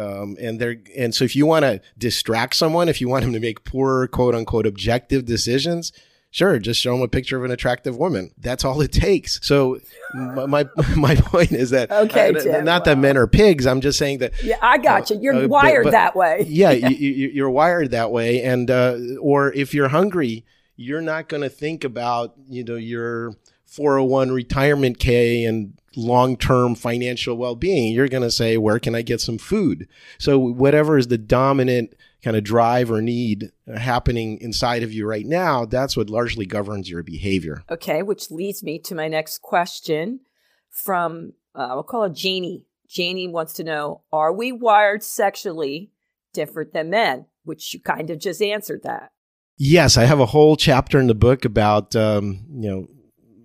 [0.00, 3.32] um, and they're and so if you want to distract someone, if you want them
[3.34, 5.92] to make poor quote unquote objective decisions.
[6.32, 8.30] Sure, just show them a picture of an attractive woman.
[8.38, 9.40] That's all it takes.
[9.42, 9.80] So,
[10.14, 10.64] my my,
[10.96, 13.66] my point is that Okay, uh, not that men are pigs.
[13.66, 15.18] I'm just saying that Yeah, I got you.
[15.20, 16.44] You're uh, but- wired but- that way.
[16.48, 20.44] yeah, You, you, you're wired that way, and uh, or if you're hungry,
[20.76, 23.32] you're not going to think about you know your
[23.66, 27.92] 401 retirement K and long-term financial well-being.
[27.92, 29.88] You're going to say, where can I get some food?
[30.18, 35.26] So whatever is the dominant kind of drive or need happening inside of you right
[35.26, 37.64] now, that's what largely governs your behavior.
[37.70, 40.20] Okay, which leads me to my next question
[40.68, 42.66] from, uh, we'll call it Janie.
[42.88, 45.90] Janie wants to know Are we wired sexually
[46.32, 47.26] different than men?
[47.44, 49.12] Which you kind of just answered that.
[49.56, 52.88] Yes, I have a whole chapter in the book about um, you know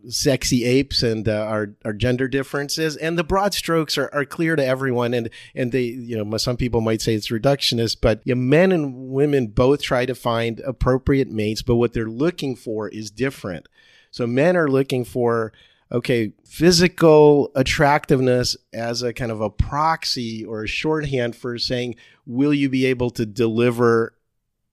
[0.09, 4.55] sexy apes and uh, our our gender differences, and the broad strokes are, are clear
[4.55, 5.13] to everyone.
[5.13, 9.09] And and they you know some people might say it's reductionist, but yeah, men and
[9.09, 13.67] women both try to find appropriate mates, but what they're looking for is different.
[14.11, 15.53] So men are looking for
[15.91, 22.53] okay physical attractiveness as a kind of a proxy or a shorthand for saying will
[22.53, 24.15] you be able to deliver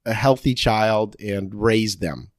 [0.05, 2.31] a healthy child and raise them.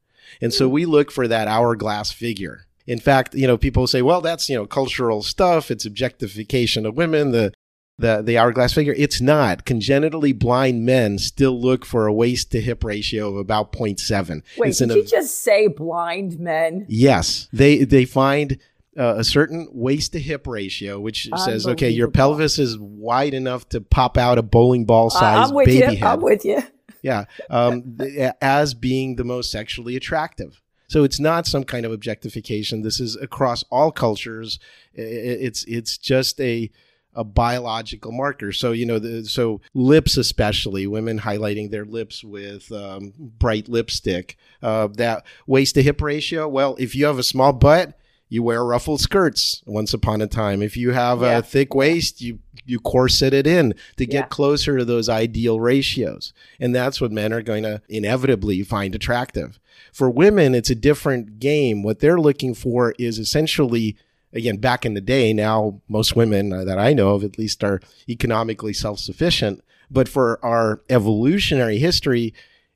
[0.41, 2.65] And so we look for that hourglass figure.
[2.85, 5.71] In fact, you know, people say, well, that's, you know, cultural stuff.
[5.71, 7.53] It's objectification of women, the,
[7.97, 8.93] the, the hourglass figure.
[8.97, 9.65] It's not.
[9.65, 14.41] Congenitally blind men still look for a waist to hip ratio of about 0.7.
[14.57, 16.85] Wait, It's did you just say blind men?
[16.89, 18.59] Yes, they they find
[18.97, 23.67] uh, a certain waist to hip ratio, which says, okay, your pelvis is wide enough
[23.69, 25.99] to pop out a bowling ball size I'm with baby you.
[25.99, 26.03] head.
[26.03, 26.61] I'm with you.
[27.01, 27.97] yeah, um,
[28.41, 30.61] as being the most sexually attractive.
[30.93, 32.83] So it's not some kind of objectification.
[32.83, 34.59] This is across all cultures.
[34.93, 36.69] It's it's just a
[37.15, 38.51] a biological marker.
[38.51, 44.37] So you know, the, so lips especially, women highlighting their lips with um, bright lipstick.
[44.61, 46.47] Uh, that waist to hip ratio.
[46.47, 47.97] Well, if you have a small butt,
[48.33, 49.61] you wear ruffled skirts.
[49.67, 51.37] Once upon a time, if you have Yeah.
[51.37, 54.27] a thick waist, you you corset it in to get Yeah.
[54.27, 59.59] closer to those ideal ratios, and that's what men are going to inevitably find attractive.
[59.91, 61.83] For women, it's a different game.
[61.83, 63.95] What they're looking for is essentially
[64.35, 67.63] again, back in the day, now most women uh, that I know of at least
[67.63, 69.61] are economically self sufficient.
[69.91, 72.33] But for our evolutionary history,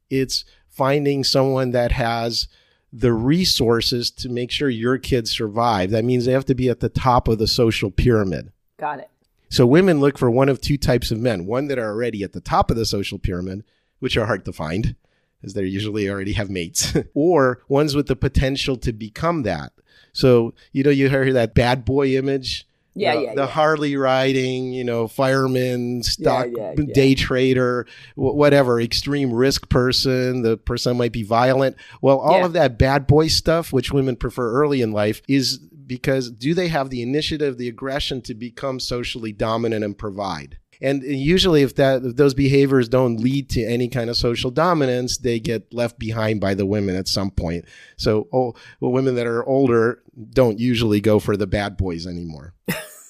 [0.10, 2.48] it's finding someone that has
[2.92, 5.92] the resources to make sure your kids survive.
[5.92, 8.52] That means they have to be at the top of the social pyramid.
[8.78, 9.10] Got it.
[9.50, 12.34] So women look for one of two types of men one that are already at
[12.34, 13.64] the top of the social pyramid,
[14.00, 14.96] which are hard to find,
[15.44, 19.74] as they usually already have mates, or ones with the potential to become that.
[20.14, 22.67] So, you know, you hear that bad boy image.
[22.98, 23.48] Yeah, the, yeah, the yeah.
[23.48, 26.94] Harley riding, you know, fireman, stock yeah, yeah.
[26.94, 30.42] day trader, wh- whatever, extreme risk person.
[30.42, 31.76] The person might be violent.
[32.02, 36.30] Well, all of that bad boy stuff, which women prefer early in life, is because
[36.30, 40.58] do they have the initiative, the aggression to become socially dominant and provide?
[40.82, 45.18] And usually, if that if those behaviors don't lead to any kind of social dominance,
[45.18, 47.66] they get left behind by the women at some point.
[47.98, 52.54] So, oh, well, women that are older don't usually go for the bad boys anymore.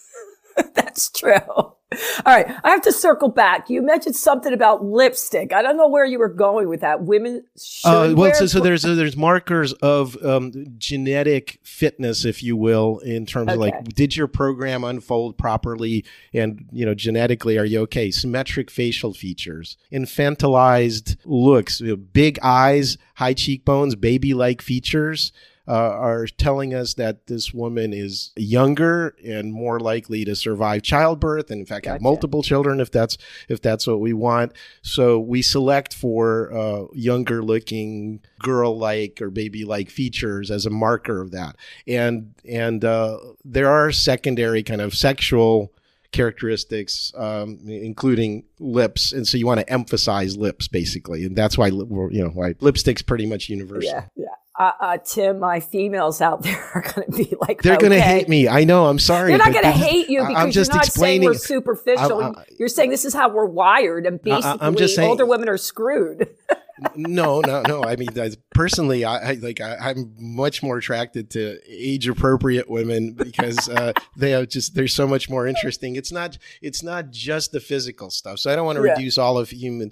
[0.74, 1.74] That's true.
[1.94, 3.70] All right, I have to circle back.
[3.70, 5.54] You mentioned something about lipstick.
[5.54, 7.04] I don't know where you were going with that.
[7.04, 12.58] Women should Uh, well, so, so there's there's markers of um, genetic fitness, if you
[12.58, 17.66] will, in terms of like, did your program unfold properly, and you know, genetically, are
[17.66, 18.12] you okay?
[18.12, 25.32] Symmetric facial features, infantilized looks, you know, big eyes, high cheekbones, baby-like features.
[25.68, 31.52] Uh, are telling us that this woman is younger and more likely to survive childbirth,
[31.52, 33.18] and in fact have multiple children if that's
[33.50, 34.54] if that's what we want.
[34.82, 40.70] So we select for uh, younger looking girl like or baby like features as a
[40.70, 41.56] marker of that.
[41.88, 45.74] And and uh, there are secondary kind of sexual
[46.12, 51.68] characteristics, um, including lips, and so you want to emphasize lips basically, and that's why
[51.68, 53.90] you know why lipstick's pretty much universal.
[53.92, 54.28] Yeah, yeah.
[54.58, 58.02] Uh, uh, Tim, my females out there are going to be like, They're going to
[58.02, 58.48] hate me.
[58.48, 58.88] I know.
[58.88, 59.30] I'm sorry.
[59.30, 62.24] They're not going to hate you I- because I'm just you're not saying we're superficial.
[62.24, 65.26] I- I- you're saying this is how we're wired, and I- basically, just saying- older
[65.28, 66.30] women are screwed.
[66.96, 67.84] no, no, no.
[67.84, 69.62] I mean, I- personally, I, I like.
[69.62, 74.74] I, I'm much more attracted to age appropriate women because uh, they are just.
[74.74, 75.96] They're so much more interesting.
[75.96, 76.38] It's not.
[76.64, 78.40] It's not just the physical stuff.
[78.40, 78.94] So I don't want to Yeah.
[78.94, 79.92] reduce all of human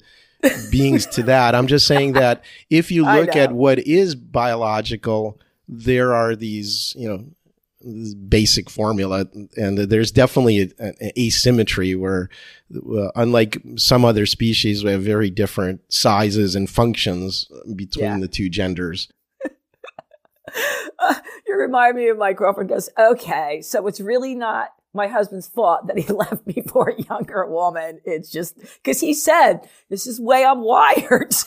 [0.72, 1.56] beings to that.
[1.56, 6.94] I'm just saying that if you look at what is biological, there are these.
[6.98, 7.26] You know.
[8.28, 9.28] Basic formula,
[9.58, 12.30] and there's definitely an asymmetry where,
[12.76, 18.18] uh, unlike some other species, we have very different sizes and functions between Yeah.
[18.20, 19.08] the two genders.
[21.48, 25.88] you remind me of my girlfriend goes, okay, so it's really not my husband's fault
[25.88, 28.00] that he left me for a younger woman.
[28.06, 31.36] It's just because he said, this is the way I'm wired.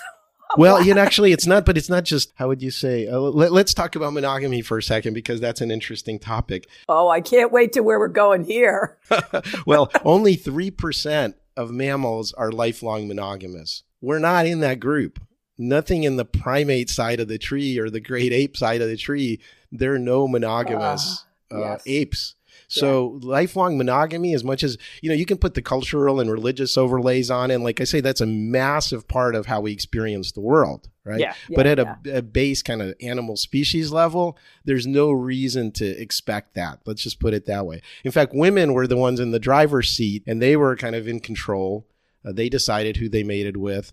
[0.56, 3.06] Well, you know, actually, it's not, but it's not just, how would you say?
[3.06, 6.66] Uh, let, let's talk about monogamy for a second because that's an interesting topic.
[6.88, 8.96] oh, I can't wait to where we're going here.
[9.66, 13.82] Well, only 3% of mammals are lifelong monogamous.
[14.00, 15.20] We're not in that group.
[15.58, 18.96] Nothing in the primate side of the tree or the great ape side of the
[18.96, 21.82] tree, there are no monogamous Ah, uh, yes.
[21.84, 22.34] apes.
[22.70, 26.76] So lifelong monogamy, as much as you know, you can put the cultural and religious
[26.76, 30.42] overlays on, and like I say, that's a massive part of how we experience the
[30.42, 31.18] world, right?
[31.18, 35.72] Yeah, but yeah, at a, a base kind of animal species level, there's no reason
[35.72, 36.80] to expect that.
[36.84, 37.80] Let's just put it that way.
[38.04, 41.08] In fact, women were the ones in the driver's seat, and they were kind of
[41.08, 41.86] in control.
[42.22, 43.92] Uh, they decided who they mated with,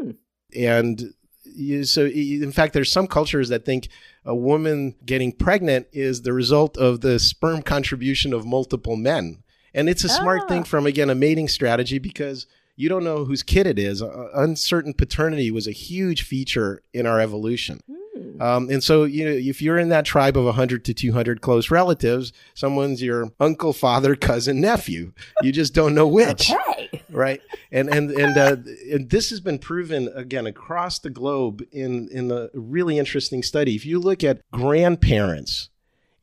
[0.00, 0.16] Mm.
[0.54, 1.14] and
[1.54, 3.88] you, so in fact, there's some cultures that think
[4.24, 9.42] a woman getting pregnant is the result of the sperm contribution of multiple men.
[9.74, 10.48] And it's a smart Ah.
[10.48, 14.02] thing from, again, a mating strategy because you don't know whose kid it is.
[14.02, 17.80] Uh, uncertain paternity was a huge feature in our evolution.
[17.86, 17.94] Hmm.
[18.42, 21.70] Um, and so, you know, if you're in that tribe of 100 to 200 close
[21.70, 25.12] relatives, someone's your uncle, father, cousin, nephew.
[25.42, 27.02] You just don't know which Okay.
[27.10, 28.56] right and and and, uh,
[28.92, 33.76] and this has been proven again across the globe in in a really interesting study
[33.76, 35.68] if you look at grandparents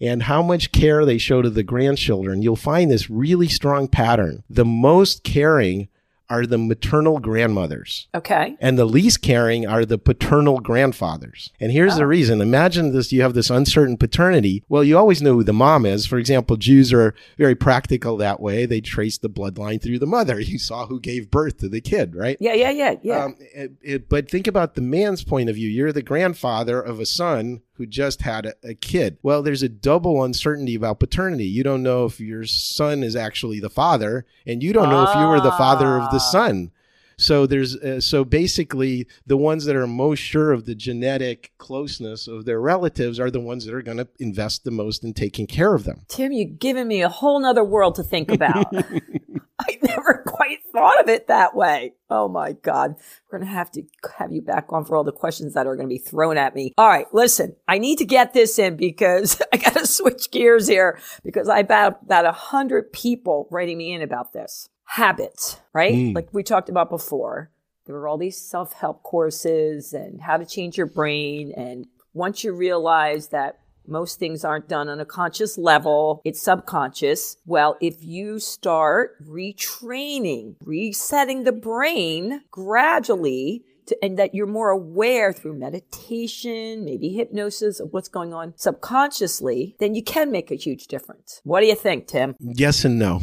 [0.01, 4.43] and how much care they show to the grandchildren you'll find this really strong pattern
[4.49, 5.87] the most caring
[6.29, 8.55] are the maternal grandmothers Okay.
[8.59, 11.51] and the least caring are the paternal grandfathers.
[11.59, 12.41] And here's the reason.
[12.41, 14.63] Imagine this you have this uncertain paternity.
[14.69, 16.05] Well, you always know who the mom is.
[16.05, 18.65] For example, Jews are very practical that way.
[18.65, 20.39] They trace the bloodline through the mother.
[20.49, 22.35] You saw who gave birth to the kid, right?
[22.39, 23.23] Yeah, yeah, yeah, yeah.
[23.25, 25.69] Um, it- it- but think about the man's point of view.
[25.69, 29.17] You're the grandfather of a son who just had a, a kid.
[29.23, 31.45] Well, there's a double uncertainty about paternity.
[31.45, 35.15] You don't know if your son is actually the father, and you don't know if
[35.15, 36.31] you were the father of the Ah.
[36.31, 36.71] son.
[37.19, 42.27] So there's uh, so basically the ones that are most sure of the genetic closeness
[42.27, 45.45] of their relatives are the ones that are going to invest the most in taking
[45.45, 46.05] care of them.
[46.07, 48.73] Tim, you've given me a whole nother world to think about.
[49.59, 51.93] I never quite thought of it that way.
[52.09, 52.95] Oh my God.
[53.29, 53.83] We're going to have to
[54.17, 56.55] have you back on for all the questions that are going to be thrown at
[56.55, 56.73] me.
[56.77, 57.13] All right.
[57.13, 61.49] Listen, I need to get this in because I got to switch gears here because
[61.49, 65.93] I have about about a hundred people writing me in about this habits, right?
[65.93, 66.15] Mm.
[66.15, 67.51] Like we talked about before.
[67.85, 71.53] There were all these self-help courses and how to change your brain.
[71.55, 76.21] And once you realize that most things aren't done on a conscious level.
[76.23, 77.37] It's subconscious.
[77.45, 85.33] Well, if you start retraining, resetting the brain gradually, to, and that you're more aware
[85.33, 90.85] through meditation, maybe hypnosis of what's going on subconsciously, then you can make a huge
[90.87, 91.41] difference.
[91.43, 92.35] What do you think, Tim?
[92.39, 93.21] Yes and no.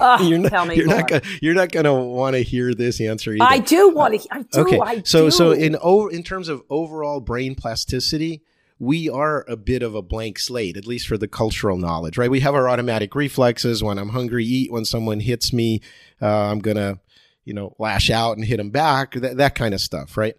[0.00, 0.96] Oh, you're not, tell me you're more.
[0.96, 3.44] not gonna you're not going to want to hear this answer either.
[3.44, 4.28] I do want to.
[4.30, 4.60] I do.
[4.60, 5.30] okay I so do.
[5.30, 8.42] so in over in terms of overall brain plasticity
[8.78, 12.30] we are a bit of a blank slate, at least for the cultural knowledge, right?
[12.30, 13.82] We have our automatic reflexes.
[13.82, 14.72] When I'm hungry, eat.
[14.72, 15.80] When someone hits me,
[16.20, 16.98] uh, I'm going to,
[17.44, 20.34] you know, lash out and hit them back, that, that kind of stuff, right?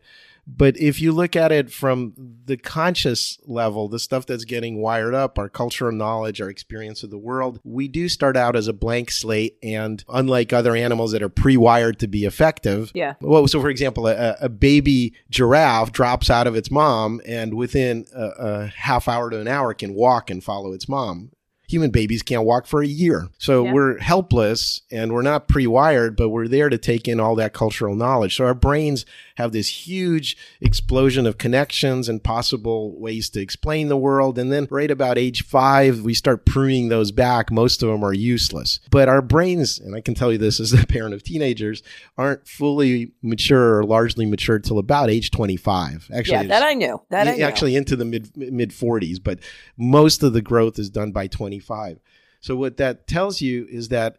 [0.48, 2.14] But if you look at it from
[2.46, 7.10] the conscious level, the stuff that's getting wired up, our cultural knowledge, our experience of
[7.10, 9.58] the world, we do start out as a blank slate.
[9.64, 13.16] And unlike other animals that are pre wired to be effective, Yeah.
[13.22, 18.06] well, so for example, a, a baby giraffe drops out of its mom and within
[18.16, 21.32] a, a half hour to an hour can walk and follow its mom.
[21.68, 23.28] Human babies can't walk for a year.
[23.38, 23.74] So Yeah.
[23.74, 27.54] we're helpless and we're not pre wired, but we're there to take in all that
[27.54, 28.36] cultural knowledge.
[28.36, 29.06] So our brains
[29.36, 34.38] have this huge explosion of connections and possible ways to explain the world.
[34.40, 37.52] And then right about age five, we start pruning those back.
[37.52, 38.80] Most of them are useless.
[38.92, 41.84] But our brains, and I can tell you this as a parent of teenagers,
[42.18, 46.10] aren't fully mature or largely mature till about age 25.
[46.14, 47.02] Actually, yeah, that I knew.
[47.10, 47.44] That I knew.
[47.44, 49.40] actually into the mid mid 40s, but
[49.78, 51.28] most of the growth is done by
[51.60, 52.00] 25.
[52.42, 54.18] So what that tells you is that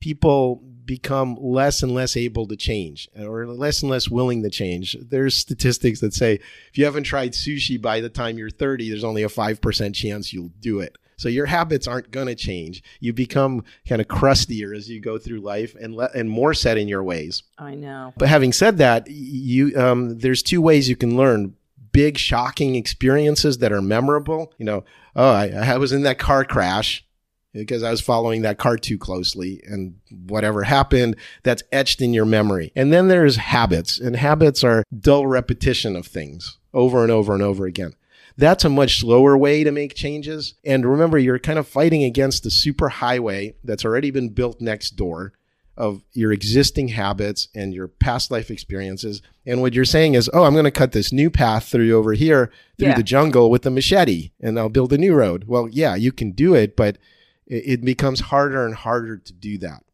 [0.00, 4.96] people become less and less able to change or less and less willing to change.
[5.00, 6.34] There's statistics that say
[6.70, 10.32] if you haven't tried sushi by the time you're 30, there's only a 5% chance
[10.32, 10.96] you'll do it.
[11.18, 12.82] So your habits aren't going to change.
[13.00, 16.78] You become kind of crustier as you go through life and le- and more set
[16.78, 17.42] in your ways.
[17.58, 18.14] I know.
[18.16, 21.56] But having said that, you um, there's two ways you can learn
[21.92, 24.52] big shocking experiences that are memorable.
[24.58, 24.84] You know,
[25.16, 27.04] oh, I, I was in that car crash
[27.52, 32.24] because I was following that car too closely and whatever happened, that's etched in your
[32.24, 32.72] memory.
[32.76, 37.42] And then there's habits, and habits are dull repetition of things over and over and
[37.42, 37.94] over again.
[38.36, 40.54] That's a much slower way to make changes.
[40.64, 44.90] And remember, you're kind of fighting against the super highway that's already been built next
[44.90, 45.32] door
[45.78, 49.22] of your existing habits and your past life experiences.
[49.46, 52.12] And what you're saying is, oh, I'm going to cut this new path through over
[52.12, 52.96] here through Yeah.
[52.96, 55.44] the jungle with a machete and I'll build a new road.
[55.46, 56.98] Well, yeah, you can do it, but
[57.46, 59.84] it, it becomes harder and harder to do that.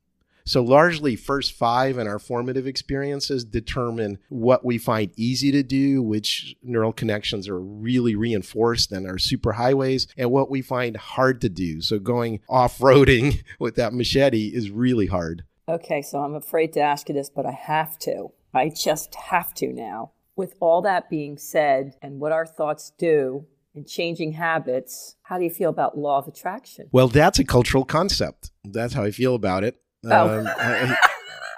[0.47, 6.03] So largely first five and our formative experiences determine what we find easy to do,
[6.03, 11.49] which neural connections are really reinforced and are superhighways, and what we find hard to
[11.49, 11.81] do.
[11.81, 15.45] So going off-roading with that machete is really hard.
[15.69, 18.33] Okay, so I'm afraid to ask you this, but I have to.
[18.53, 20.13] I just have to now.
[20.37, 25.45] With all that being said and what our thoughts do in changing habits, how do
[25.45, 26.89] you feel about law of attraction?
[26.93, 28.51] Well, that's a cultural concept.
[28.65, 29.81] That's how I feel about it.
[30.05, 30.41] Oh.
[30.41, 30.97] Um, I-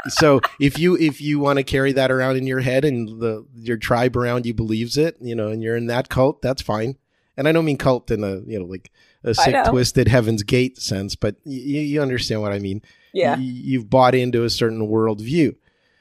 [0.09, 3.45] so if you if you want to carry that around in your head and the
[3.57, 6.97] your tribe around you believes it, you know, and you're in that cult, that's fine.
[7.37, 8.93] And I don't mean cult in a you know like
[9.25, 12.83] a sick, twisted Heaven's Gate sense, but you, you understand what I mean.
[13.13, 13.37] Yeah.
[13.37, 15.55] Y- you've bought into a certain worldview.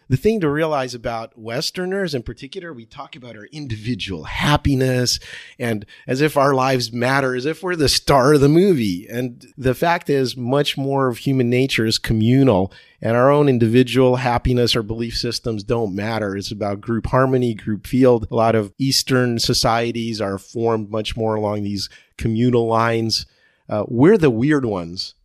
[0.07, 5.19] The thing to realize about Westerners in particular, we talk about our individual happiness
[5.57, 9.07] and as if our lives matter, as if we're the star of the movie.
[9.09, 14.17] And the fact is, much more of human nature is communal, and our own individual
[14.17, 16.37] happiness or belief systems don't matter.
[16.37, 18.27] It's about group harmony, group field.
[18.29, 23.25] A lot of Eastern societies are formed much more along these communal lines.
[23.67, 25.15] Uh, we're the weird ones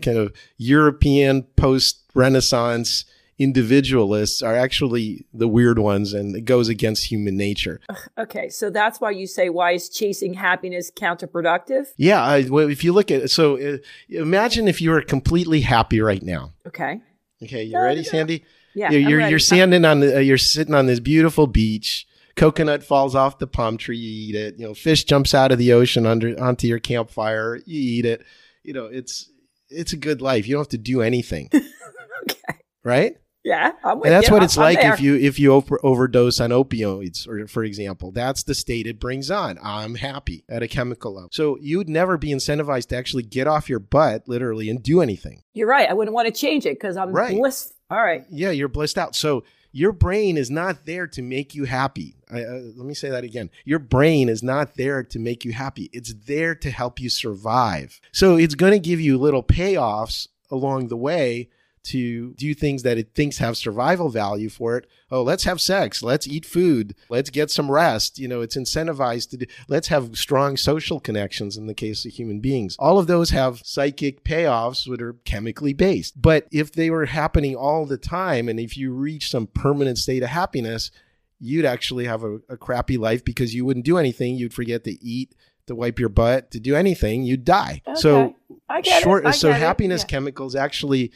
[0.00, 3.04] kind of European post Renaissance
[3.40, 7.80] individualists are actually the weird ones and it goes against human nature.
[8.18, 11.86] Okay, so that's why you say why is chasing happiness counterproductive?
[11.96, 13.78] Yeah, I, well, if you look at it, so uh,
[14.10, 16.52] imagine if you were completely happy right now.
[16.66, 17.00] Okay.
[17.42, 18.04] Okay, you ready.
[18.04, 18.44] Sandy?
[18.74, 18.90] Yeah.
[18.90, 22.06] you're you're, you're standing on the uh, you're sitting on this beautiful beach.
[22.36, 24.58] Coconut falls off the palm tree, you eat it.
[24.58, 28.22] You know, fish jumps out of the ocean under onto your campfire, you eat it.
[28.62, 29.30] You know, it's
[29.70, 30.46] it's a good life.
[30.46, 31.48] You don't have to do anything,
[32.22, 32.58] Okay.
[32.84, 33.16] right?
[33.42, 34.34] Yeah, I'm with and that's you.
[34.34, 34.92] what it's I'm like there.
[34.92, 39.00] if you if you over, overdose on opioids or for example that's the state it
[39.00, 43.22] brings on i'm happy at a chemical level so you'd never be incentivized to actually
[43.22, 45.88] get off your butt literally and do anything You're right.
[45.88, 47.34] I wouldn't want to change it because I'm Right.
[47.36, 47.72] bliss.
[47.90, 48.26] All right.
[48.30, 52.42] yeah you're blissed out so your brain is not there to make you happy I,
[52.42, 55.88] uh, let me say that again your brain is not there to make you happy
[55.94, 60.88] it's there to help you survive so it's going to give you little payoffs along
[60.88, 61.48] the way
[61.82, 64.86] to do things that it thinks have survival value for it.
[65.10, 66.02] Oh, let's have sex.
[66.02, 66.94] Let's eat food.
[67.08, 68.18] Let's get some rest.
[68.18, 72.12] You know, it's incentivized to do, let's have strong social connections in the case of
[72.12, 72.76] human beings.
[72.78, 76.20] All of those have psychic payoffs that are chemically based.
[76.20, 80.22] But if they were happening all the time and if you reach some permanent state
[80.22, 80.90] of happiness,
[81.38, 84.34] you'd actually have a, a crappy life because you wouldn't do anything.
[84.36, 85.34] You'd forget to eat,
[85.66, 87.22] to wipe your butt, to do anything.
[87.22, 87.80] You'd die.
[87.94, 88.34] So Okay.
[88.68, 90.06] I get short so happiness Yeah.
[90.08, 91.10] chemicals actually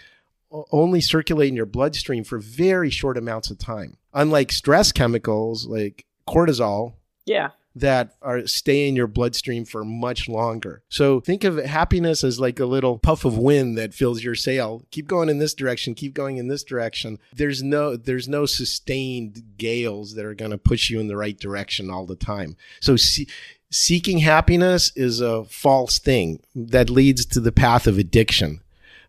[0.73, 6.05] only circulate in your bloodstream for very short amounts of time unlike stress chemicals like
[6.29, 6.95] cortisol
[7.27, 7.51] Yeah.
[7.75, 10.85] that are stay in your bloodstream for much longer.
[10.89, 14.85] So think of happiness as like a little puff of wind that fills your sail.
[14.93, 17.19] Keep going in this direction, keep going in this direction.
[17.35, 21.39] There's no there's no sustained gales that are going to push you in the right
[21.39, 22.57] direction all the time.
[22.81, 23.27] So see,
[23.73, 28.61] seeking happiness is a false thing that leads to the path of addiction.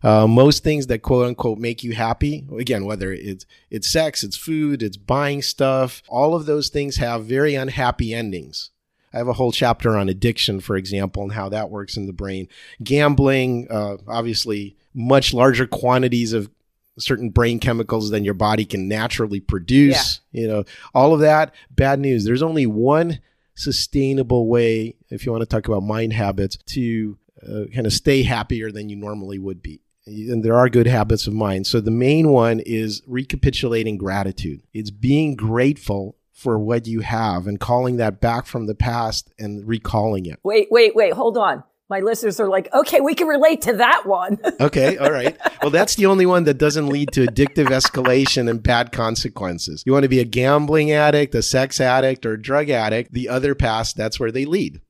[0.02, 4.36] Uh, most things that quote unquote make you happy, again, whether it's it's sex, it's
[4.36, 8.70] food, it's buying stuff, all of those things have very unhappy endings.
[9.12, 12.12] I have a whole chapter on addiction, for example, and how that works in the
[12.12, 12.48] brain.
[12.82, 16.50] Gambling, uh, obviously, much larger quantities of
[16.98, 20.20] certain brain chemicals than your body can naturally produce.
[20.32, 20.42] Yeah.
[20.42, 22.24] You know, all of that bad news.
[22.24, 23.20] There's only one
[23.54, 28.22] sustainable way, if you want to talk about mind habits, to uh, kind of stay
[28.22, 31.66] happier than you normally would be and there are good habits of mind.
[31.66, 34.62] So the main one is recapitulating gratitude.
[34.72, 39.66] It's being grateful for what you have and calling that back from the past and
[39.66, 40.38] recalling it.
[40.44, 41.64] Wait, wait, wait, hold on.
[41.88, 44.38] My listeners are like, okay, we can relate to that one.
[44.60, 45.36] okay, all right.
[45.62, 49.84] Well, that's the only one that doesn't lead to addictive escalation and bad consequences.
[49.86, 53.28] You want to be a gambling addict, a sex addict, or a drug addict, the
[53.28, 54.80] other past, that's where they lead.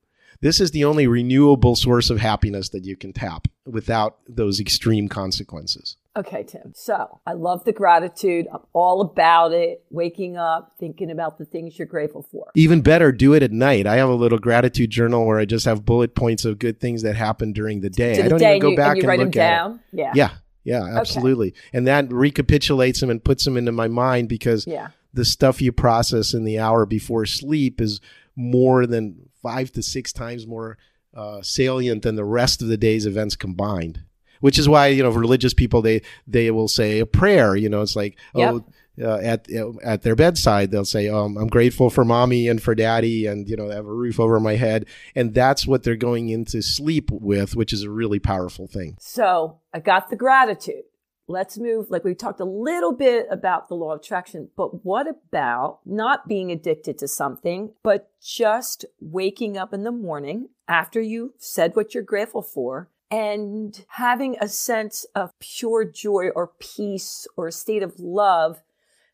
[0.41, 5.07] This is the only renewable source of happiness that you can tap without those extreme
[5.07, 5.97] consequences.
[6.15, 6.73] Okay, Tim.
[6.75, 8.47] So I love the gratitude.
[8.51, 9.83] I'm all about it.
[9.91, 12.51] Waking up, thinking about the things you're grateful for.
[12.55, 13.85] Even better, do it at night.
[13.85, 17.03] I have a little gratitude journal where I just have bullet points of good things
[17.03, 18.17] that happen during the day.
[18.17, 19.79] The I don't day even go you, back and, and, look at it.
[19.91, 20.11] Yeah.
[20.15, 20.29] Yeah.
[20.63, 21.49] Yeah, absolutely.
[21.49, 21.59] Okay.
[21.71, 24.89] And that recapitulates them and puts them into my mind because yeah.
[25.13, 28.01] the stuff you process in the hour before sleep is
[28.35, 30.77] more than five to six times more
[31.13, 34.03] uh, salient than the rest of the day's events combined.
[34.39, 37.55] Which is why you know religious people they they will say a prayer.
[37.55, 38.53] You know, it's like yep.
[38.53, 38.65] oh.
[38.99, 39.47] Uh, at
[39.83, 43.55] at their bedside, they'll say, um, "I'm grateful for mommy and for daddy, and you
[43.55, 47.55] know, have a roof over my head." And that's what they're going into sleep with,
[47.55, 48.97] which is a really powerful thing.
[48.99, 50.81] So I got the gratitude
[51.27, 55.07] let's move like we talked a little bit about the law of attraction but what
[55.07, 61.33] about not being addicted to something but just waking up in the morning after you
[61.37, 67.47] said what you're grateful for and having a sense of pure joy or peace or
[67.47, 68.63] a state of love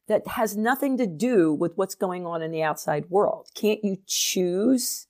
[0.07, 3.49] that has nothing to do with what's going on in the outside world?
[3.53, 5.07] Can't you choose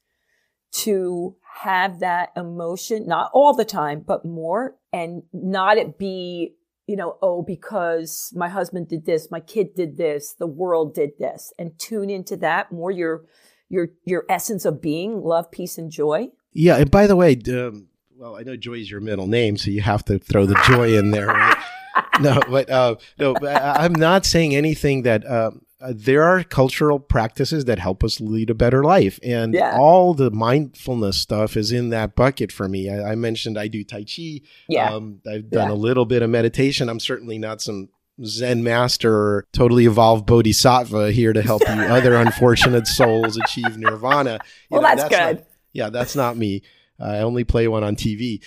[0.72, 6.56] to have that emotion, not all the time, but more, and not it be
[6.88, 11.18] you know, oh, because my husband did this, my kid did this, the world did
[11.18, 13.26] this, and tune into that more your
[13.70, 16.30] your your essence of being, love, peace, and joy.
[16.52, 19.72] Yeah, and by the way, um, well, I know Joy is your middle name, so
[19.72, 21.28] you have to throw the joy in there.
[21.28, 21.58] Right?
[22.22, 25.30] no, but uh, no, I'm not saying anything that.
[25.30, 25.62] Um,
[25.92, 29.20] there are cultural practices that help us lead a better life.
[29.24, 29.78] And yeah.
[29.78, 32.90] all the mindfulness stuff is in that bucket for me.
[32.90, 34.42] I, I mentioned I do Tai Chi.
[34.68, 34.94] Yeah.
[34.94, 35.74] Um, I've done yeah.
[35.74, 36.90] a little bit of meditation.
[36.90, 37.90] I'm certainly not some
[38.24, 44.34] Zen master or totally evolved bodhisattva here to help you other unfortunate souls achieve nirvana.
[44.34, 45.38] You well, know, that's, that's, good.
[45.38, 46.62] Not, yeah, that's not me.
[47.00, 48.42] I only play one on TV.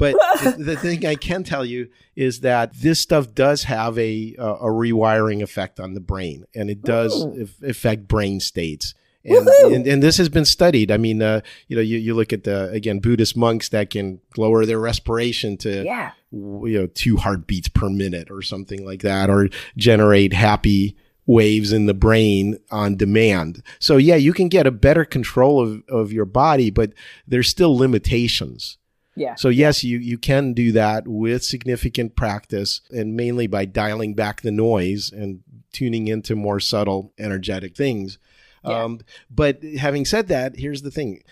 [0.00, 4.34] But the, the, thing I can tell you is that this stuff does have a
[4.38, 7.22] a, a rewiring effect on the brain, and it does
[7.62, 8.94] affect brain states.
[9.22, 10.90] And, and, and, this has been studied.
[10.90, 14.20] I mean, uh, you know, you, you look at the again Buddhist monks that can
[14.38, 16.12] lower their respiration to yeah.
[16.32, 20.96] you know two heartbeats per minute or something like that, or generate happy
[21.26, 23.62] waves in the brain on demand.
[23.78, 26.94] So yeah, you can get a better control of, of your body, but
[27.28, 28.78] there's still limitations.
[29.16, 29.34] Yeah.
[29.34, 34.42] So yes, you you can do that with significant practice and mainly by dialing back
[34.42, 35.40] the noise and
[35.72, 38.18] tuning into more subtle energetic things.
[38.64, 38.84] Yeah.
[38.84, 39.00] Um,
[39.30, 41.22] but having said that, here's the thing.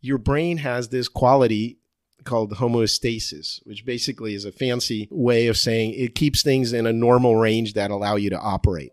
[0.00, 1.78] Your brain has this quality
[2.24, 6.92] called homeostasis, which basically is a fancy way of saying it keeps things in a
[6.92, 8.92] normal range that allow you to operate.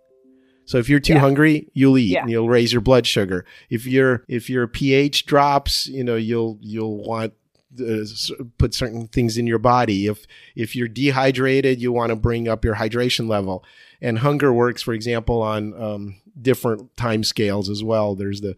[0.65, 1.19] So if you're too yeah.
[1.19, 2.21] hungry, you'll eat yeah.
[2.21, 3.45] and you'll raise your blood sugar.
[3.69, 7.33] If your if your pH drops, you know, you'll you'll want
[7.79, 10.07] uh, put certain things in your body.
[10.07, 13.63] If if you're dehydrated, you want to bring up your hydration level.
[14.01, 18.15] And hunger works, for example, on um, different time scales as well.
[18.15, 18.55] There's the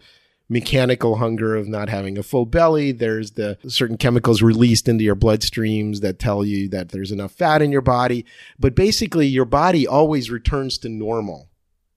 [0.47, 2.91] mechanical hunger of not having a full belly.
[2.91, 7.61] There's the certain chemicals released into your bloodstreams that tell you that there's enough fat
[7.61, 8.25] in your body.
[8.59, 11.49] But basically, your body always returns to normal,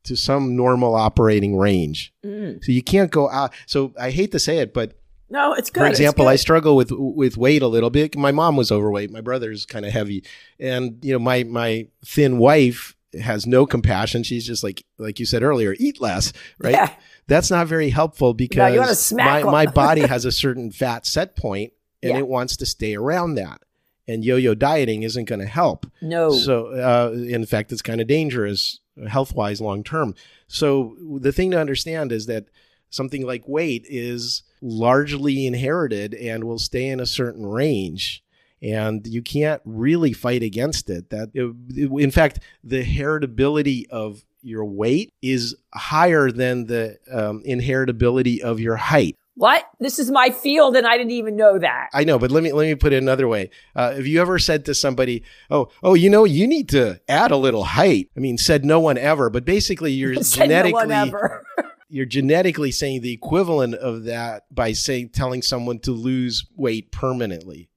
[0.05, 2.13] to some normal operating range.
[2.25, 2.65] Mm.
[2.65, 3.53] So you can't go out.
[3.67, 4.99] So I hate to say it, but
[5.31, 5.81] no, it's good.
[5.81, 6.31] For example, good.
[6.31, 8.17] I struggle with with weight a little bit.
[8.17, 9.11] My mom was overweight.
[9.11, 10.25] My brother's kind of heavy,
[10.59, 14.23] and you know, my my thin wife has no compassion.
[14.23, 16.73] She's just like, like you said earlier, eat less, right?
[16.75, 16.93] Yeah.
[17.27, 21.73] That's not very helpful because smack my, my body has a certain fat set point
[22.03, 22.19] and Yeah.
[22.19, 23.63] it wants to stay around that.
[24.07, 25.87] And yo-yo dieting isn't going to help.
[26.03, 26.33] No.
[26.33, 30.15] So, uh, in fact, it's kind of dangerous health wise long term.
[30.47, 32.45] So, the thing to understand is that
[32.91, 38.23] something like weight is largely inherited and will stay in a certain range.
[38.61, 41.11] And you can't really fight against it.
[41.11, 48.59] That, in fact, the heritability of your weight is higher than the um, inheritability of
[48.61, 49.17] your height.
[49.35, 49.69] what?
[49.79, 51.91] This is my field and I didn't even know that.
[51.95, 53.51] I know, but let me let me put it another way.
[53.77, 57.31] Uh, have you ever said to somebody, "Oh, oh, you know, you need to add
[57.31, 58.11] a little height"?
[58.17, 61.45] I mean, said no one ever, but basically, you're no genetically ever.
[61.89, 67.71] you're genetically saying the equivalent of that by saying telling someone to lose weight permanently.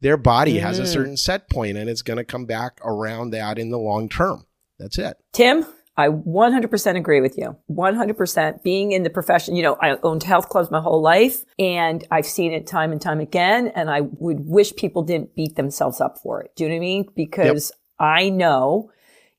[0.00, 0.92] Their body has a Mhm.
[0.92, 4.46] certain set point, and it's going to come back around that in the long term.
[4.78, 5.16] That's it.
[5.32, 5.66] Tim,
[5.96, 7.56] I 100% agree with you.
[7.66, 12.06] 100% being in the profession, you know, I owned health clubs my whole life and
[12.12, 13.72] I've seen it time and time again.
[13.74, 16.52] And I would wish people didn't beat themselves up for it.
[16.54, 17.08] Do you know what I mean?
[17.16, 18.92] Because I know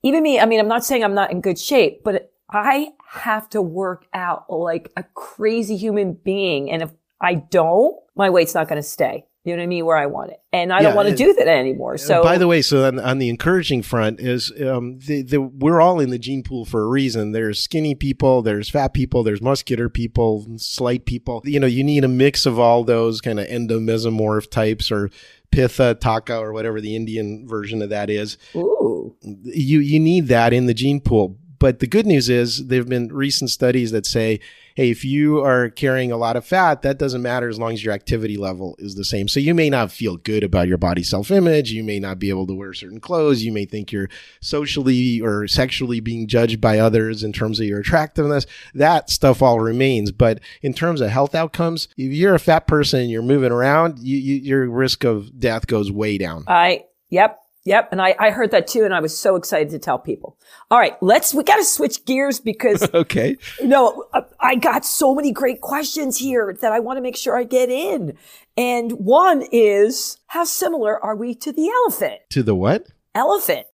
[0.03, 3.49] even me, I mean, I'm not saying I'm not in good shape, but I have
[3.49, 6.71] to work out like a crazy human being.
[6.71, 6.91] And if
[7.21, 9.25] I don't, my weight's not going to stay.
[9.45, 9.85] You know what I mean?
[9.85, 10.41] Where I want it.
[10.51, 11.97] And I Yeah, don't want to do that anymore.
[11.97, 15.79] So by the way, so on, on the encouraging front is um, the, the, we're
[15.79, 17.31] all in the gene pool for a reason.
[17.31, 21.41] There's skinny people, there's fat people, there's muscular people, slight people.
[21.45, 25.09] You know, you need a mix of all those kind of endomesomorph types or
[25.51, 28.37] pitha, taka, or whatever the Indian version of that is.
[28.55, 31.37] ooh, You you need that in the gene pool.
[31.59, 34.39] But the good news is there have been recent studies that say,
[34.75, 37.83] hey, if you are carrying a lot of fat, that doesn't matter as long as
[37.83, 39.27] your activity level is the same.
[39.27, 41.71] So you may not feel good about your body self image.
[41.71, 43.43] You may not be able to wear certain clothes.
[43.43, 47.81] You may think you're socially or sexually being judged by others in terms of your
[47.81, 48.45] attractiveness.
[48.73, 50.13] That stuff all remains.
[50.13, 53.99] But in terms of health outcomes, if you're a fat person and you're moving around,
[53.99, 56.45] you, you, your risk of death goes way down.
[56.47, 57.39] I, yep,
[57.69, 57.89] yep.
[57.91, 58.83] And I, I heard that too.
[58.83, 60.37] And I was so excited to tell people.
[60.71, 63.37] All right, let's, we got to switch gears because, okay.
[63.59, 67.15] you know, I- I got so many great questions here that I want to make
[67.15, 68.17] sure I get in.
[68.57, 72.21] And one is, how similar are we to the elephant?
[72.31, 72.87] To the what?
[73.13, 73.67] Elephant.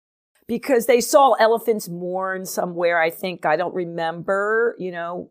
[0.48, 3.00] Because they saw elephants mourn somewhere.
[3.00, 5.30] I think, I don't remember, you know,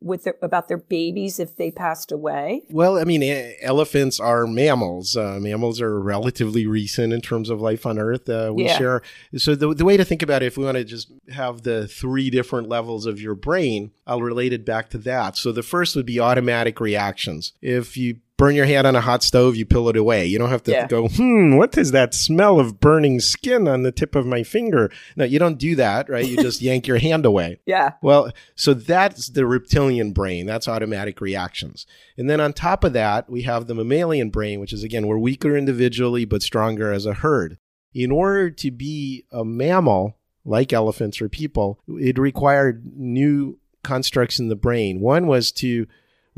[0.00, 2.62] with their, about their babies if they passed away.
[2.70, 3.22] Well, I mean,
[3.60, 5.16] elephants are mammals.
[5.16, 8.28] Uh, mammals are relatively recent in terms of life on Earth.
[8.28, 8.78] Uh, we Yeah.
[8.78, 9.02] share.
[9.36, 11.88] So the, the way to think about it, if we want to just have the
[11.88, 15.36] three different levels of your brain, I'll relate it back to that.
[15.36, 17.52] So the first would be automatic reactions.
[17.60, 20.24] If you burn your hand on a hot stove, you peel it away.
[20.24, 20.86] You don't have to Yeah.
[20.86, 24.90] go, hmm, what is that smell of burning skin on the tip of my finger?
[25.16, 26.26] No, you don't do that, right?
[26.26, 27.58] You just yank your hand away.
[27.66, 27.90] Yeah.
[28.00, 30.46] Well, so that's the reptilian brain.
[30.46, 31.84] That's automatic reactions.
[32.16, 35.18] And then on top of that, we have the mammalian brain, which is again, we're
[35.18, 37.58] weaker individually, but stronger as a herd.
[37.92, 44.48] In order to be a mammal, like elephants or people, it required new constructs in
[44.48, 45.00] the brain.
[45.00, 45.86] One was to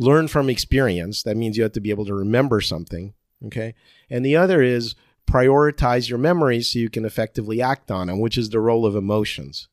[0.01, 1.22] learn from experience.
[1.22, 3.12] That means you have to be able to remember something.
[3.46, 3.74] Okay.
[4.09, 4.94] And the other is
[5.30, 8.96] prioritize your memories so you can effectively act on them, which is the role of
[8.96, 9.68] emotions.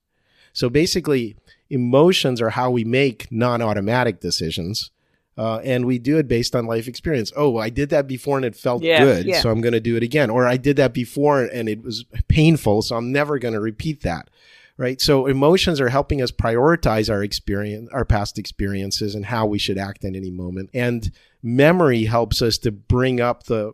[0.53, 1.35] So basically,
[1.69, 4.91] emotions are how we make non automatic decisions.
[5.37, 7.31] Uh, and we do it based on life experience.
[7.35, 9.39] Oh, I did that before and it felt Yeah, good, yeah.
[9.39, 10.31] so I'm going to do it again.
[10.31, 14.01] Or I did that before and it was painful, so I'm never going to repeat
[14.01, 14.31] that.
[14.79, 15.01] Right.
[15.01, 19.79] So emotions are helping us prioritize our experience, our past experiences and how we should
[19.79, 20.69] act at any moment.
[20.71, 21.11] And
[21.41, 23.73] memory helps us to bring up the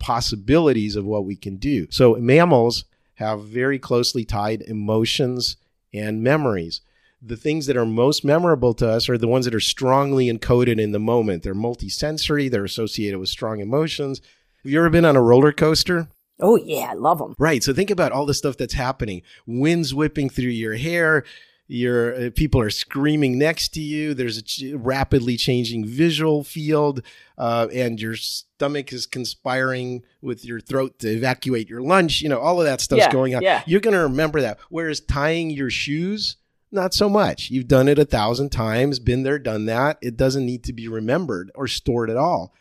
[0.00, 1.86] possibilities of what we can do.
[1.90, 2.84] So mammals
[3.14, 5.56] have very closely tied emotions
[5.94, 6.80] and memories.
[7.22, 10.80] The things that are most memorable to us are the ones that are strongly encoded
[10.80, 11.42] in the moment.
[11.42, 14.20] They're multisensory, they're associated with strong emotions.
[14.64, 16.08] Have you ever been on a roller coaster?
[16.42, 16.88] Oh, yeah.
[16.90, 17.34] I love them.
[17.38, 17.62] Right.
[17.62, 19.22] So think about all the stuff that's happening.
[19.46, 21.24] Winds whipping through your hair.
[21.72, 24.12] Your uh, people are screaming next to you.
[24.12, 27.00] There's a ch- rapidly changing visual field,
[27.38, 32.22] uh, and your stomach is conspiring with your throat to evacuate your lunch.
[32.22, 33.42] You know, all of that stuff's Yeah, going on.
[33.42, 33.62] yeah.
[33.66, 34.58] You're going to remember that.
[34.68, 36.38] Whereas tying your shoes,
[36.72, 37.52] not so much.
[37.52, 39.98] You've done it a thousand times, been there, done that.
[40.02, 42.52] It doesn't need to be remembered or stored at all.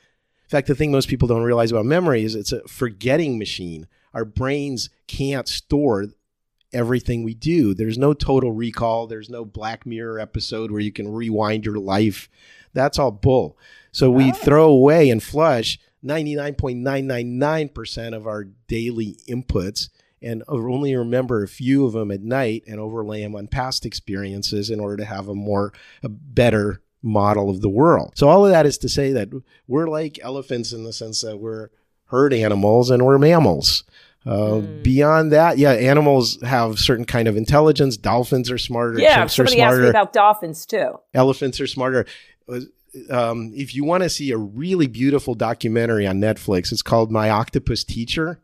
[0.49, 3.87] In fact, the thing most people don't realize about memory is it's a forgetting machine.
[4.15, 6.07] Our brains can't store
[6.73, 7.75] everything we do.
[7.75, 9.05] There's no total recall.
[9.05, 12.29] There's no Black Mirror episode where you can rewind your life.
[12.73, 13.59] That's all bull.
[13.91, 14.33] So we oh.
[14.33, 19.89] throw away and flush 99.999% of our daily inputs.
[20.19, 24.71] and only remember a few of them at night and overlay them on past experiences
[24.71, 28.13] in order to have a more a better model of the world.
[28.15, 29.29] So all of that is to say that
[29.67, 31.69] we're like elephants in the sense that we're
[32.05, 33.83] herd animals and we're mammals.
[34.25, 34.83] Uh, mm.
[34.83, 37.95] Beyond that, yeah, animals have certain kind of intelligence.
[37.95, 38.99] Dolphins are smarter.
[38.99, 40.99] Yeah, somebody asked me about dolphins too.
[41.13, 42.05] Elephants are smarter.
[42.47, 42.59] Uh,
[43.09, 47.29] um, if you want to see a really beautiful documentary on Netflix, it's called My
[47.29, 48.41] Octopus Teacher.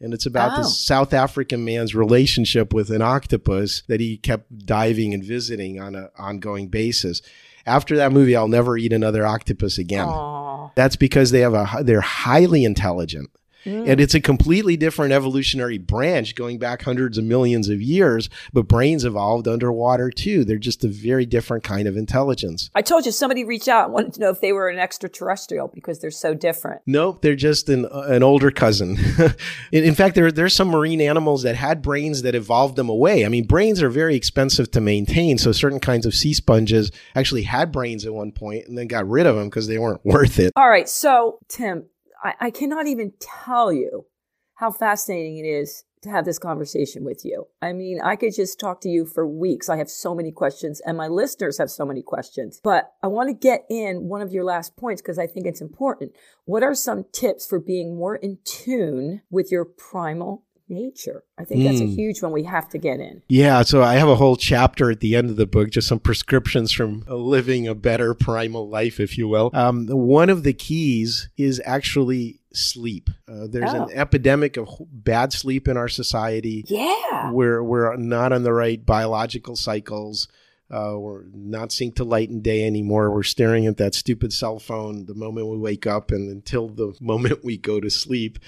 [0.00, 0.62] And it's about oh.
[0.62, 5.94] this South African man's relationship with an octopus that he kept diving and visiting on
[5.94, 7.20] an ongoing basis.
[7.66, 10.06] After that movie, I'll never eat another octopus again.
[10.06, 10.72] Aww.
[10.74, 13.30] That's because they have a they're highly intelligent.
[13.64, 13.88] Mm.
[13.88, 18.68] And it's a completely different evolutionary branch going back hundreds of millions of years, but
[18.68, 20.44] brains evolved underwater too.
[20.44, 22.70] They're just a very different kind of intelligence.
[22.74, 25.68] I told you somebody reached out and wanted to know if they were an extraterrestrial
[25.68, 26.82] because they're so different.
[26.86, 28.96] Nope, they're just an, an older cousin.
[29.72, 33.24] in, in, fact, there, there's some marine animals that had brains that evolved them away.
[33.24, 35.38] I mean, brains are very expensive to maintain.
[35.38, 39.08] So certain kinds of sea sponges actually had brains at one point and then got
[39.08, 40.52] rid of them because they weren't worth it.
[40.56, 40.88] All right.
[40.88, 41.86] So, Tim,
[42.22, 44.06] I, I cannot even tell you
[44.54, 47.46] how fascinating it is to have this conversation with you.
[47.60, 49.68] I mean, I could just talk to you for weeks.
[49.68, 53.28] I have so many questions and my listeners have so many questions, but I want
[53.28, 56.12] to get in one of your last points because I think it's important.
[56.44, 61.24] What are some tips for being more in tune with your primal nature.
[61.38, 61.64] I think mm.
[61.64, 61.94] that's a hmm.
[61.94, 63.22] huge one we have to get in.
[63.28, 63.62] Yeah.
[63.62, 66.72] So I have a whole chapter at the end of the book, just some prescriptions
[66.72, 69.50] from living a better primal life, if you will.
[69.52, 73.10] Um, one of the keys is actually sleep.
[73.28, 73.84] Uh, there's oh.
[73.84, 76.64] an epidemic of bad sleep in our society.
[76.68, 77.30] Yeah.
[77.30, 80.28] We're, we're not on the right biological cycles.
[80.70, 83.10] Uh, we're not synced to light and day anymore.
[83.10, 86.94] We're staring at that stupid cell phone the moment we wake up and until the
[87.00, 88.38] moment we go to sleep.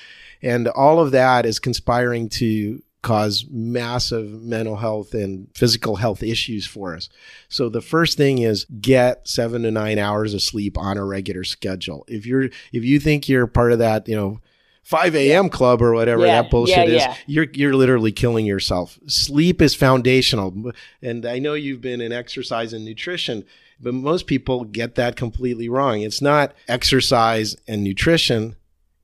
[0.41, 6.66] And all of that is conspiring to cause massive mental health and physical health issues
[6.66, 7.09] for us.
[7.49, 11.43] So the first thing is get 7 to 9 hours of sleep on a regular
[11.43, 12.05] schedule.
[12.07, 14.41] If you're if you think you're part of that, you know,
[14.83, 15.49] 5 a.m.
[15.49, 17.11] club or whatever yeah, that bullshit yeah, yeah.
[17.12, 18.99] is, you're you're literally killing yourself.
[19.07, 20.72] Sleep is foundational.
[21.01, 23.45] And I know you've been in exercise and nutrition,
[23.80, 26.01] but most people get that completely wrong.
[26.01, 28.57] It's not exercise and nutrition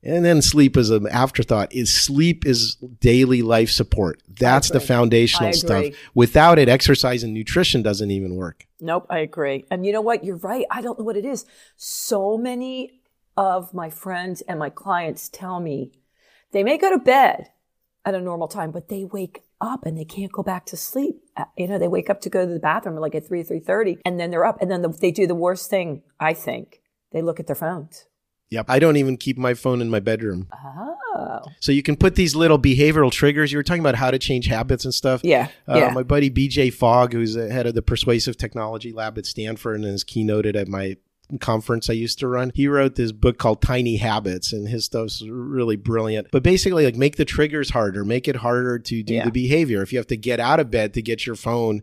[0.02, 1.72] and then sleep is an afterthought.
[1.74, 4.22] Is sleep is daily life support.
[4.28, 5.86] That's the foundational stuff.
[6.14, 8.66] Without it, exercise and nutrition doesn't even work.
[8.80, 9.64] Nope, I agree.
[9.70, 10.22] And you know what?
[10.22, 10.64] You're right.
[10.70, 11.46] I don't know what it is.
[11.76, 12.97] So many
[13.38, 15.92] of my friends and my clients tell me
[16.50, 17.50] they may go to bed
[18.04, 21.22] at a normal time, but they wake up and they can't go back to sleep.
[21.36, 24.00] Uh, you know, they wake up to go to the bathroom like at 3, 3.30
[24.04, 26.82] and then they're up and then the, they do the worst thing, I think.
[27.12, 28.06] They look at their phones.
[28.50, 28.66] Yep.
[28.68, 30.48] I don't even keep my phone in my bedroom.
[30.52, 31.42] Oh.
[31.60, 33.52] So you can put these little behavioral triggers.
[33.52, 35.20] You were talking about how to change habits and stuff.
[35.22, 35.48] Yeah.
[35.68, 35.90] Uh, yeah.
[35.90, 39.84] My buddy BJ Fogg, who's the head of the Persuasive Technology Lab at Stanford and
[39.84, 40.96] is keynoted at my
[41.40, 42.52] conference I used to run.
[42.54, 46.28] He wrote this book called Tiny Habits, and his stuff's really brilliant.
[46.30, 49.24] But basically, like make the triggers harder, make it harder to do yeah.
[49.24, 49.82] the behavior.
[49.82, 51.82] If you have to get out of bed to get your phone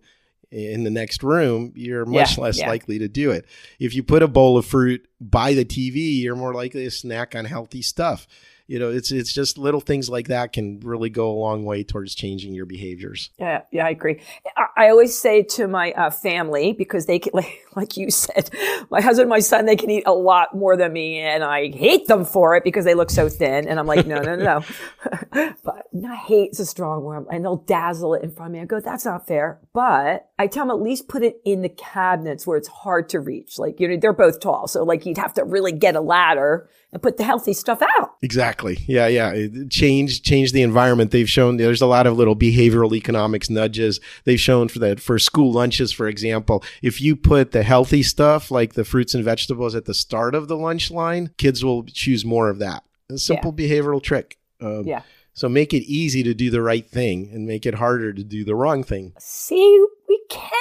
[0.51, 2.69] in the next room, you're much yeah, less yeah.
[2.69, 3.45] likely to do it.
[3.79, 7.35] If you put a bowl of fruit by the TV, you're more likely to snack
[7.35, 8.27] on healthy stuff
[8.67, 11.83] you know, it's it's just little things like that can really go a long way
[11.83, 13.29] towards changing your behaviors.
[13.39, 14.21] Yeah, yeah, I agree.
[14.57, 18.49] I, I always say to my uh, family because they can, like, like you said,
[18.89, 22.07] my husband, my son, they can eat a lot more than me, and I hate
[22.07, 23.67] them for it because they look so thin.
[23.67, 25.53] And I'm like, no, no, no, no.
[25.63, 28.61] but not hate is a strong word, and they'll dazzle it in front of me.
[28.61, 29.59] I go, that's not fair.
[29.73, 33.19] But I tell them at least put it in the cabinets where it's hard to
[33.19, 33.59] reach.
[33.59, 36.67] Like you know, they're both tall, so like you'd have to really get a ladder
[36.95, 38.15] and put the healthy stuff out.
[38.21, 38.77] Exactly.
[38.87, 39.47] Yeah, yeah.
[39.69, 41.11] Change change the environment.
[41.11, 43.99] They've shown there's a lot of little behavioral economics nudges.
[44.23, 46.63] They've shown for that for school lunches, for example.
[46.81, 50.47] If you put the healthy stuff like the fruits and vegetables at the start of
[50.47, 52.83] the lunch line, kids will choose more of that.
[53.09, 53.67] A simple yeah.
[53.67, 54.39] behavioral trick.
[54.61, 55.01] Um, yeah.
[55.33, 58.45] So make it easy to do the right thing and make it harder to do
[58.45, 59.11] the wrong thing.
[59.19, 59.85] See,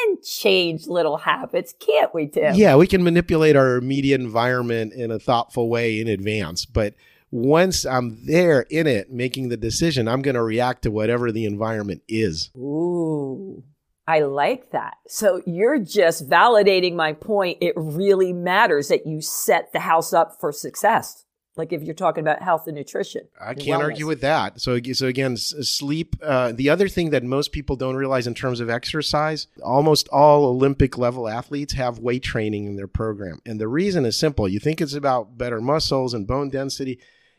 [0.04, 2.54] can change little habits, can't we, Tim?
[2.54, 6.64] Yeah, we can manipulate our immediate environment in a thoughtful way in advance.
[6.64, 6.94] But
[7.30, 11.46] once I'm there in it, making the decision, I'm going to react to whatever the
[11.46, 12.50] environment is.
[12.56, 13.64] Ooh.
[14.06, 14.94] I like that.
[15.08, 17.58] So you're just validating my point.
[17.62, 21.23] It really matters that you set the house up for success.
[21.56, 23.84] Like if you're talking about health and nutrition, I can't wellness.
[23.84, 24.60] argue with that.
[24.60, 26.16] So, so again, sleep.
[26.20, 30.46] Uh, the other thing that most people don't realize in terms of exercise, almost all
[30.46, 34.48] Olympic level athletes have weight training in their program, and the reason is simple.
[34.48, 36.98] You think it's about better muscles and bone density.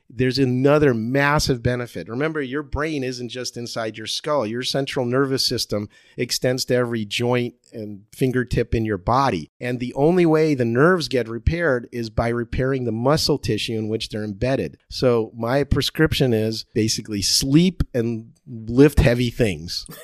[0.10, 2.08] There's another massive benefit.
[2.08, 4.46] Remember, your brain isn't just inside your skull.
[4.46, 9.50] Your central nervous system extends to every joint and fingertip in your body.
[9.60, 13.88] And the only way the nerves get repaired is by repairing the muscle tissue in
[13.88, 14.78] which they're embedded.
[14.90, 19.86] So, my prescription is basically sleep and lift heavy things.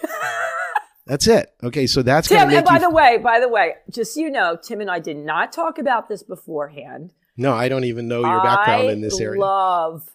[1.05, 1.53] That's it.
[1.63, 2.49] Okay, so that's Tim.
[2.49, 2.79] And by you.
[2.79, 5.77] the way, by the way, just so you know, Tim and I did not talk
[5.77, 7.11] about this beforehand.
[7.37, 9.41] No, I don't even know your background I in this area.
[9.41, 10.09] I love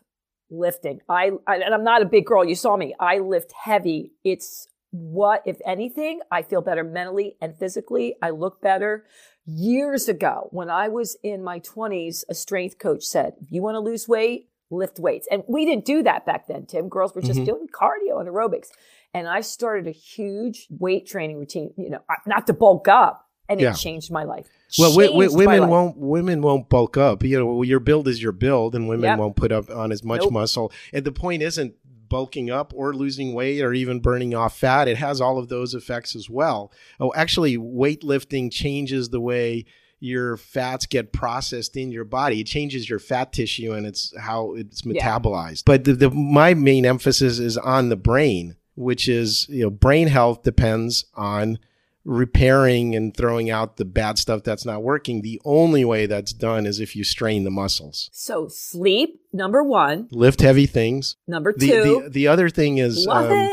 [0.50, 1.00] lifting.
[1.08, 2.44] I, I and I'm not a big girl.
[2.44, 2.94] You saw me.
[3.00, 4.12] I lift heavy.
[4.24, 8.14] It's what, if anything, I feel better mentally and physically.
[8.22, 9.04] I look better.
[9.44, 13.74] Years ago, when I was in my 20s, a strength coach said, "If you want
[13.76, 16.66] to lose weight, lift weights." And we didn't do that back then.
[16.66, 17.46] Tim, girls were just Mhm.
[17.46, 18.68] doing cardio and aerobics.
[19.14, 21.72] And I started a huge weight training routine.
[21.76, 23.70] You know, not to bulk up, and Yeah.
[23.72, 24.46] it changed my life.
[24.78, 27.22] Well, Changed my women won't women won't bulk up.
[27.22, 29.18] You know, your build is your build, and women Yep.
[29.18, 30.32] won't put up on as much Nope.
[30.32, 30.72] muscle.
[30.92, 31.74] And the point isn't
[32.08, 34.86] bulking up or losing weight or even burning off fat.
[34.88, 36.70] It has all of those effects as well.
[37.00, 39.64] Oh, actually, weightlifting changes the way
[39.98, 42.40] your fats get processed in your body.
[42.40, 45.18] It changes your fat tissue and it's how it's Yeah.
[45.18, 45.62] metabolized.
[45.64, 50.08] But the, the my main emphasis is on the brain, which is you know brain
[50.08, 51.58] health depends on
[52.06, 55.22] repairing and throwing out the bad stuff that's not working.
[55.22, 58.08] The only way that's done is if you strain the muscles.
[58.12, 60.08] So sleep, number one.
[60.12, 61.16] Lift heavy things.
[61.26, 62.00] Number The two.
[62.04, 63.48] the, the other thing is um,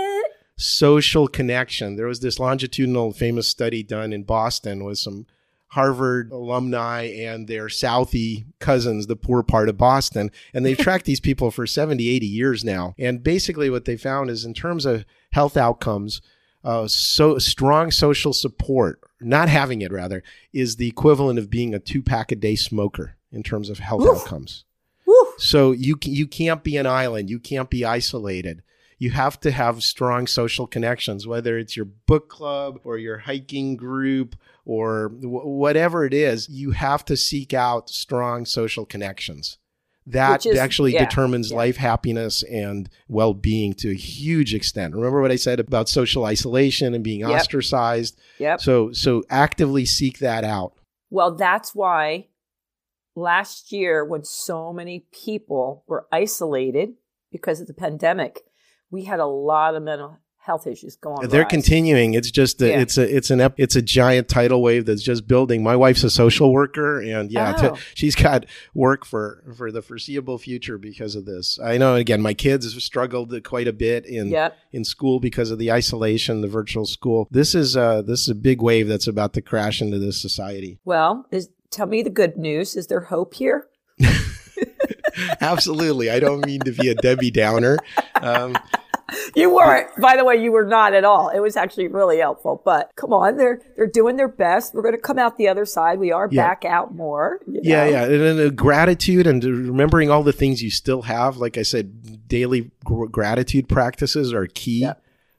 [0.55, 1.95] social connection.
[1.95, 5.25] There was this longitudinal famous study done in Boston with some
[5.69, 10.29] Harvard alumni and their Southie cousins, the poor part of Boston.
[10.53, 12.93] And they've tracked these people for 70, 80 years now.
[12.99, 16.21] And basically, what they found is in terms of health outcomes,
[16.63, 21.79] uh, so strong social support, not having it rather, is the equivalent of being a
[21.79, 24.21] two pack a day smoker in terms of health Oof.
[24.21, 24.65] outcomes.
[25.05, 25.33] Woo.
[25.37, 27.29] So you you can't be an island.
[27.29, 28.63] You can't be isolated.
[28.97, 33.75] You have to have strong social connections, whether it's your book club or your hiking
[33.75, 36.47] group or w- whatever it is.
[36.47, 39.57] You have to seek out strong social connections.
[40.07, 41.57] That actually yeah, determines yeah.
[41.57, 44.95] life happiness and well being to a huge extent.
[44.95, 47.29] Remember what I said about social isolation and being Yep.
[47.29, 48.19] ostracized.
[48.39, 48.61] Yep.
[48.61, 50.73] So so actively seek that out.
[51.09, 52.27] Well, that's why
[53.15, 56.93] last year, when so many people were isolated
[57.31, 58.41] because of the pandemic,
[58.89, 61.29] we had a lot of mental health issues going on.
[61.29, 62.15] They're continuing.
[62.15, 62.81] It's just a, Yeah.
[62.81, 65.63] it's a it's an ep- it's a giant tidal wave that's just building.
[65.63, 67.77] My wife's a social worker, and yeah, t- Oh.
[67.95, 71.57] she's got work for for the foreseeable future because of this.
[71.63, 71.95] I know.
[71.95, 74.57] Again, my kids have struggled quite a bit in Yep.
[74.73, 77.27] in school because of the isolation, the virtual school.
[77.31, 80.77] This is uh this is a big wave that's about to crash into this society.
[80.83, 82.75] Well, is, tell me the good news.
[82.75, 83.67] Is there hope here?
[85.41, 86.09] Absolutely.
[86.09, 87.77] I don't mean to be a Debbie Downer.
[88.15, 88.57] Um,
[89.35, 91.29] You weren't, by the way, you were not at all.
[91.29, 92.61] It was actually really helpful.
[92.63, 94.73] But come on, they're they're doing their best.
[94.73, 95.99] We're going to come out the other side.
[95.99, 96.47] We are Yeah.
[96.47, 97.39] back out more.
[97.47, 97.89] you Yeah, know?
[97.91, 101.37] yeah, and then uh, gratitude and remembering all the things you still have.
[101.37, 104.81] Like I said, daily gr- gratitude practices are key.
[104.81, 104.93] Yeah.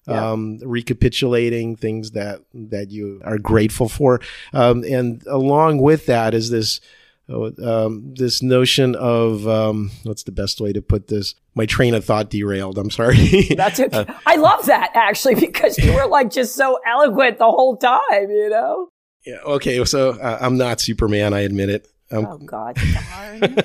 [0.07, 0.33] Yeah.
[0.33, 4.21] Um, recapitulating things that that you are grateful for,
[4.53, 6.81] um, and along with that is this
[7.29, 11.35] uh, um, this notion of um, what's the best way to put this?
[11.55, 12.79] My train of thought derailed.
[12.79, 13.43] I'm sorry.
[13.57, 13.95] That's it.
[13.95, 18.31] Uh, I love that actually because you were like just so eloquent the whole time,
[18.31, 18.89] you know?
[19.25, 21.33] yeah, okay, so uh, I'm not Superman.
[21.33, 21.89] I admit it.
[22.15, 22.79] Um, Oh God,
[23.11, 23.57] darn.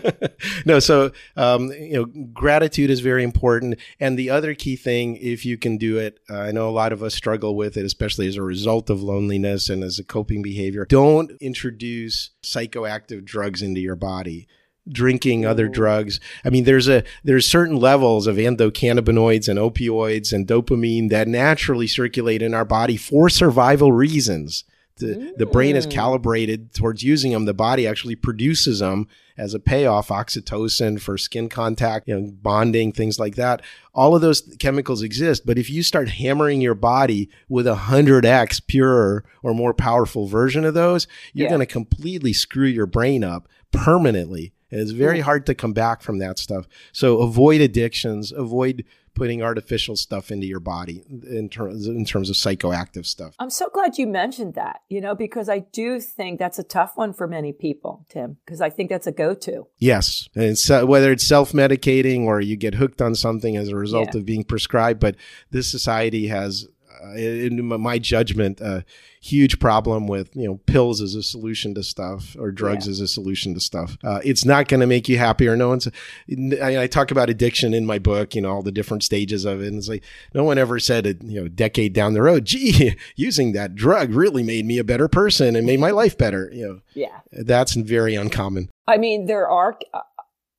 [0.65, 5.45] no, so um, you know, gratitude is very important, and the other key thing, if
[5.45, 8.27] you can do it, uh, I know a lot of us struggle with it, especially
[8.27, 10.85] as a result of loneliness and as a coping behavior.
[10.85, 14.47] Don't introduce psychoactive drugs into your body.
[14.91, 16.19] Drinking other drugs.
[16.43, 21.85] I mean, there's a there's certain levels of endocannabinoids and opioids and dopamine that naturally
[21.85, 24.63] circulate in our body for survival reasons.
[24.99, 25.91] The, the brain is Mm.
[25.91, 27.45] calibrated towards using them.
[27.45, 32.91] The body actually produces them as a payoff, oxytocin for skin contact, you know, bonding,
[32.91, 33.61] things like that.
[33.93, 35.45] All of those chemicals exist.
[35.45, 40.27] But if you start hammering your body with a hundred X purer or more powerful
[40.27, 41.51] version of those, you're Yeah.
[41.55, 44.53] going to completely screw your brain up permanently.
[44.71, 46.67] And it's very hard to come back from that stuff.
[46.91, 48.83] So avoid addictions, avoid
[49.13, 53.35] putting artificial stuff into your body in terms in terms of psychoactive stuff.
[53.39, 56.93] I'm so glad you mentioned that, you know, because I do think that's a tough
[56.95, 59.67] one for many people, Tim, because I think that's a go-to.
[59.77, 63.75] Yes, and it's, uh, whether it's self-medicating or you get hooked on something as a
[63.75, 64.19] result Yeah.
[64.19, 65.15] of being prescribed, but
[65.51, 66.67] this society has
[67.15, 68.83] in my judgment, a
[69.21, 72.91] huge problem with you know pills as a solution to stuff or drugs yeah.
[72.91, 73.97] as a solution to stuff.
[74.03, 75.55] Uh, it's not going to make you happier.
[75.55, 75.87] No one's.
[76.61, 78.35] I, I, talk about addiction in my book.
[78.35, 79.67] You know all the different stages of it.
[79.67, 82.95] And it's like no one ever said a you know decade down the road, gee,
[83.15, 86.49] using that drug really made me a better person and made my life better.
[86.53, 86.81] You know.
[86.93, 87.19] Yeah.
[87.31, 88.69] That's very uncommon.
[88.87, 89.77] I mean, there are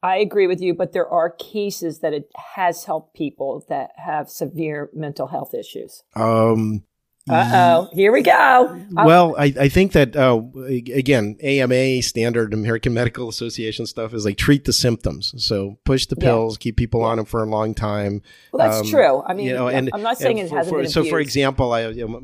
[0.03, 4.31] I agree with you, but there are cases that it has helped people that have
[4.31, 6.03] severe mental health issues.
[6.17, 6.85] Um,
[7.29, 8.81] uh oh, here we go.
[8.93, 14.39] well, I, I think that, uh, again, AMA, standard American Medical Association stuff is like
[14.39, 15.35] treat the symptoms.
[15.37, 16.63] So push the pills, yeah.
[16.63, 18.23] keep people on them for a long time.
[18.53, 19.23] Well, that's um, true.
[19.23, 21.73] I mean, you know, and, I'm not saying it hasn't for, been So, for example,
[21.73, 22.21] I, you know,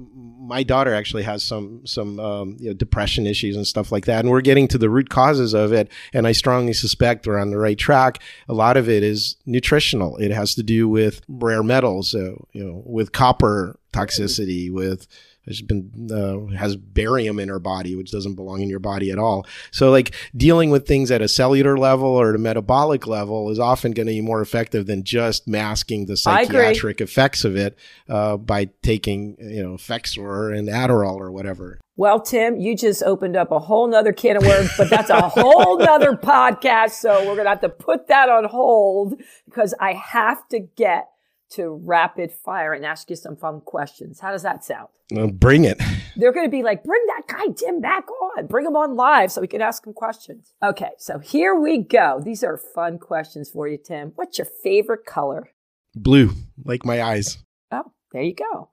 [0.47, 4.20] my daughter actually has some some um, you know, depression issues and stuff like that,
[4.20, 5.90] and we're getting to the root causes of it.
[6.12, 8.20] And I strongly suspect we're on the right track.
[8.49, 10.16] A lot of it is nutritional.
[10.18, 15.07] It has to do with rare metals, uh, you know, with copper toxicity, with
[15.47, 19.18] has been uh, has barium in her body, which doesn't belong in your body at
[19.18, 19.47] all.
[19.70, 23.59] So, like dealing with things at a cellular level or at a metabolic level is
[23.59, 27.78] often going to be more effective than just masking the psychiatric effects of it
[28.09, 31.78] uh, by taking you know Effexor and Adderall or whatever.
[31.99, 35.28] Well, Tim, you just opened up a whole nother can of worms, but that's a
[35.30, 36.90] whole nother podcast.
[36.90, 41.09] So we're going to have to put that on hold because I have to get
[41.51, 44.20] to rapid fire and ask you some fun questions.
[44.20, 44.88] How does that sound?
[45.11, 45.80] Well, bring it.
[46.16, 48.47] They're going to be like, bring that guy Tim back on.
[48.47, 50.55] Bring him on live so we can ask him questions.
[50.62, 52.20] Okay, so here we go.
[52.24, 54.12] These are fun questions for you, Tim.
[54.16, 55.51] What's your favorite color?
[55.94, 56.32] Blue,
[56.64, 57.38] like my eyes.
[57.70, 58.70] Oh, there you go.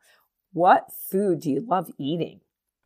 [0.51, 2.41] What food do you love eating?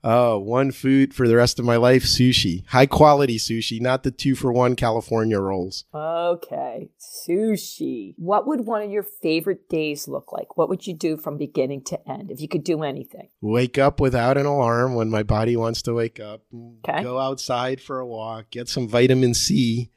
[0.10, 2.66] Oh, one food for the rest of my life sushi.
[2.68, 5.84] High quality sushi, not the two for one California rolls.
[5.94, 8.14] Okay, sushi.
[8.18, 10.56] What would one of your favorite days look like?
[10.56, 13.28] What would you do from beginning to end if you could do anything?
[13.42, 16.44] Wake up without an alarm when my body wants to wake up.
[16.88, 17.04] Okay.
[17.04, 19.90] Go outside for a walk, get some vitamin C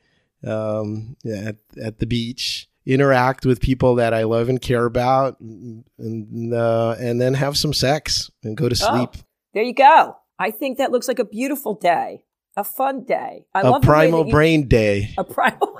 [0.45, 5.85] um, at, at the beach interact with people that I love and care about, and
[6.53, 9.11] uh, and then have some sex and go to oh, sleep.
[9.15, 9.21] Oh,
[9.55, 10.17] there you go.
[10.39, 12.25] I think that looks like a beautiful day,
[12.57, 13.47] a fun day.
[13.55, 15.15] I a love primal you, brain day.
[15.19, 15.79] A primal.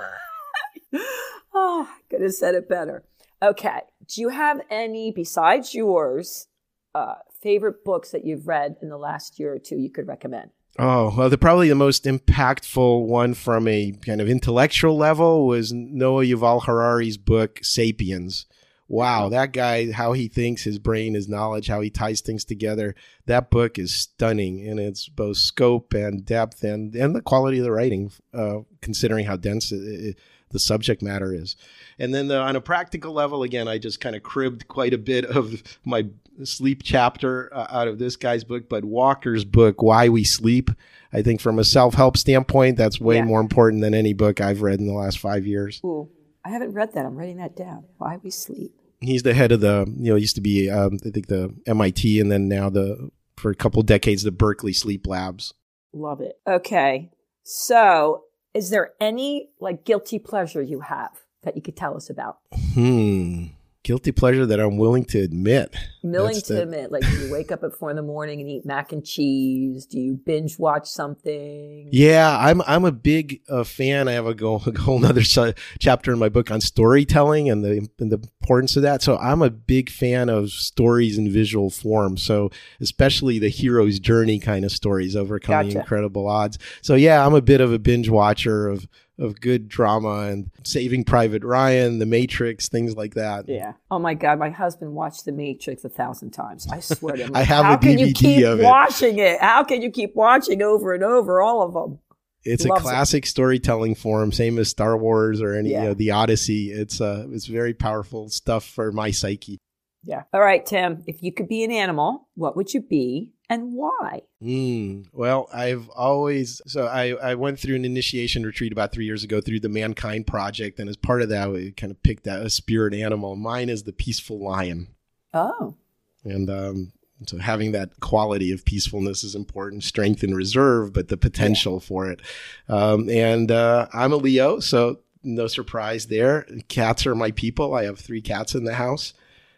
[1.53, 3.03] oh, could have said it better.
[3.41, 3.81] Okay.
[4.07, 6.47] Do you have any besides yours
[6.93, 10.51] uh, favorite books that you've read in the last year or two you could recommend?
[10.79, 15.73] Oh, well, the probably the most impactful one from a kind of intellectual level was
[15.73, 18.45] Noah Yuval Harari's book Sapiens
[18.91, 22.93] wow, that guy, how he thinks, his brain, his knowledge, how he ties things together.
[23.25, 27.63] That book is stunning in its both scope and depth and, and the quality of
[27.63, 30.19] the writing, uh, considering how dense it, it,
[30.49, 31.55] the subject matter is.
[31.99, 34.97] And then the, on a practical level, again, I just kind of cribbed quite a
[34.97, 36.07] bit of my
[36.43, 40.69] sleep chapter uh, out of this guy's book, but Walker's book, Why We Sleep.
[41.13, 43.23] I think from a self help standpoint, that's way yeah.
[43.23, 45.79] more important than any book I've read in the last five years.
[45.85, 46.09] Ooh,
[46.43, 47.05] I haven't read that.
[47.05, 47.85] I'm writing that down.
[47.97, 51.09] Why We Sleep he's the head of the you know used to be um, I
[51.09, 55.53] think the MIT and then now the for a couple decades the Berkeley Sleep Labs.
[55.93, 56.39] Love it.
[56.47, 57.11] Okay,
[57.43, 61.11] so is there any like guilty pleasure you have
[61.43, 62.37] that you could tell us about?
[62.73, 63.47] Hmm
[63.83, 65.75] guilty pleasure that I'm willing to admit.
[66.03, 66.61] Willing That's to the...
[66.63, 69.05] admit, like do you wake up at four in the morning and eat mac and
[69.05, 69.85] cheese.
[69.85, 71.89] Do you binge watch something?
[71.91, 74.07] Yeah, I'm I'm a big uh, fan.
[74.07, 77.87] I have a, go, a whole other chapter in my book on storytelling and the
[77.99, 79.01] and the importance of that.
[79.01, 82.17] So I'm a big fan of stories in visual form.
[82.17, 85.79] So especially the hero's journey kind of stories, overcoming gotcha.
[85.79, 86.57] incredible odds.
[86.81, 88.87] So yeah, I'm a bit of a binge watcher of
[89.21, 93.47] of good drama and Saving Private Ryan, The Matrix, things like that.
[93.47, 93.73] Yeah.
[93.89, 96.67] Oh my God, my husband watched The Matrix a thousand times.
[96.71, 97.35] I swear to him.
[97.35, 98.63] I have How a DVD can you keep of it.
[98.63, 99.39] watching it?
[99.39, 101.99] How can you keep watching over and over all of them?
[102.43, 103.29] It's Loves a classic it.
[103.29, 105.83] storytelling form, same as Star Wars or any yeah.
[105.83, 106.71] you know, the Odyssey.
[106.71, 109.59] It's uh, it's very powerful stuff for my psyche.
[110.03, 110.23] Yeah.
[110.33, 111.03] All right, Tim.
[111.05, 113.29] If you could be an animal, what would you be?
[113.51, 114.21] And why?
[114.41, 119.25] Mm, well, I've always so I, I went through an initiation retreat about three years
[119.25, 122.45] ago through the Mankind Project, and as part of that, we kind of picked out
[122.45, 123.35] a spirit animal.
[123.35, 124.87] Mine is the peaceful lion.
[125.33, 125.75] Oh,
[126.23, 126.93] and um,
[127.27, 131.87] so having that quality of peacefulness is important, strength and reserve, but the potential yeah.
[131.87, 132.21] for it.
[132.69, 136.47] Um, and uh, I'm a Leo, so no surprise there.
[136.69, 137.73] Cats are my people.
[137.73, 139.13] I have three cats in the house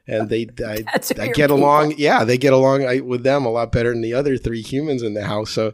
[0.07, 1.57] and they I, I get people.
[1.57, 1.95] along.
[1.97, 5.01] Yeah, they get along I, with them a lot better than the other three humans
[5.03, 5.51] in the house.
[5.51, 5.73] So,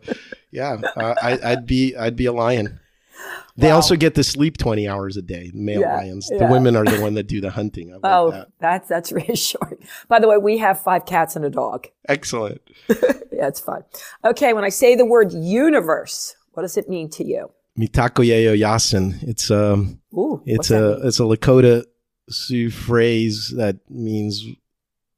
[0.52, 2.80] yeah, uh, I, would be I'd be a lion.
[3.58, 3.76] They Wow.
[3.76, 6.28] also get to sleep 20 hours a day, male Yeah, lions.
[6.30, 6.50] The yeah.
[6.50, 7.90] women are the one that do the hunting.
[7.92, 8.48] I like oh, that.
[8.60, 9.86] that's that's reassuring.
[10.08, 11.88] By the way, we have five cats and a dog.
[12.08, 12.62] Excellent.
[13.32, 13.84] Yeah, it's fine.
[14.26, 17.50] Okay, when I say the word universe, what does it mean to you?
[17.80, 19.18] Mitakuye Oyasin.
[19.24, 21.86] It's um Ooh, it's a it's a Lakota
[22.30, 24.46] Sioux phrase that means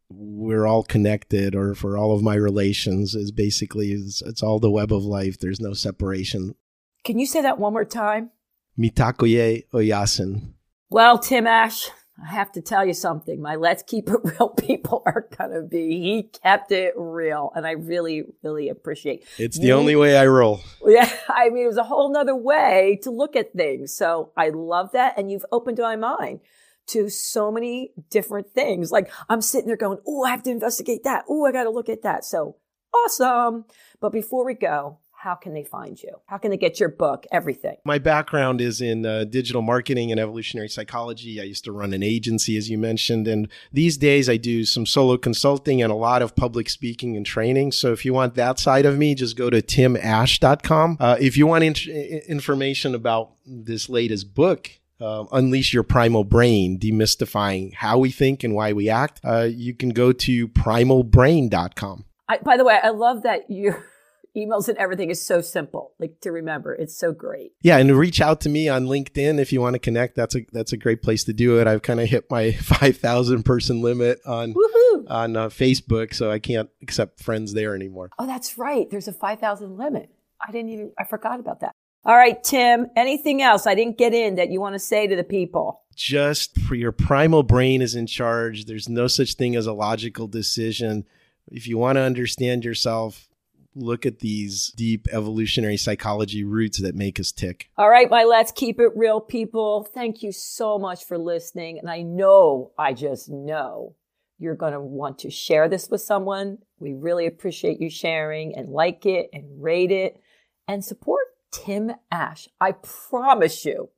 [0.09, 4.72] we're all connected or for all of my relations is basically it's, it's all the
[4.72, 5.39] web of life.
[5.39, 6.55] There's no separation.
[7.03, 8.32] Can you say that one more time?
[8.78, 10.53] Mitakuye Oyasin.
[10.89, 11.89] Well, Tim Ash,
[12.22, 13.41] I have to tell you something.
[13.41, 17.51] My Let's Keep It Real people are to be, he kept it real.
[17.55, 20.62] And I really, really appreciate It's the only way I roll.
[20.86, 23.95] Yeah, I mean, it was a whole nother way to look at things.
[23.95, 25.18] So I love that.
[25.18, 26.41] And you've opened my mind
[26.88, 28.92] to so many different things.
[28.92, 31.26] Like I'm sitting there going, Oh, I have to investigate that.
[31.30, 32.26] Oh, I got to look at that.
[32.26, 32.58] So
[32.94, 33.66] awesome.
[34.00, 36.10] But before we go, how can they find you?
[36.26, 37.28] How can they get your book?
[37.32, 37.78] Everything.
[37.86, 41.40] My background is in uh, digital marketing and evolutionary psychology.
[41.40, 43.28] I used to run an agency, as you mentioned.
[43.28, 47.24] And these days I do some solo consulting and a lot of public speaking and
[47.24, 47.72] training.
[47.72, 50.98] So if you want that side of me, just go to timash.com.
[51.00, 54.72] Uh, if you want information about this latest book,
[55.02, 59.74] uh, Unleash Your Primal Brain, demystifying how we think and why we act, uh, you
[59.74, 62.06] can go to primalbrain.com.
[62.30, 63.84] I, by the way, I love that your
[64.38, 66.74] emails and everything is so simple, like to remember.
[66.74, 67.52] It's so great.
[67.62, 70.16] Yeah, and reach out to me on LinkedIn if you want to connect.
[70.16, 71.68] That's a that's a great place to do it.
[71.68, 74.82] I've kind of hit my five thousand person limit on Woohoo!
[75.08, 78.10] on uh, Facebook, so I can't accept friends there anymore.
[78.18, 78.89] Oh, that's right.
[78.89, 80.10] There's a 5,000 limit.
[80.45, 81.76] I didn't even, I forgot about that.
[82.04, 85.16] All right, Tim, anything else I didn't get in that you want to say to
[85.16, 85.84] the people?
[85.95, 88.66] Just for your primal brain is in charge.
[88.66, 91.06] There's no such thing as a logical decision.
[91.52, 93.30] If you want to understand yourself,
[93.76, 97.70] look at these deep evolutionary psychology roots that make us tick.
[97.78, 99.84] All right, my Let's Keep It Real people.
[99.84, 101.78] Thank you so much for listening.
[101.78, 103.95] And I know, I just know
[104.39, 106.58] you're going to want to share this with someone.
[106.80, 110.20] We really appreciate you sharing and like it and rate it
[110.68, 112.47] and support Tim Ash.
[112.60, 113.89] I promise you,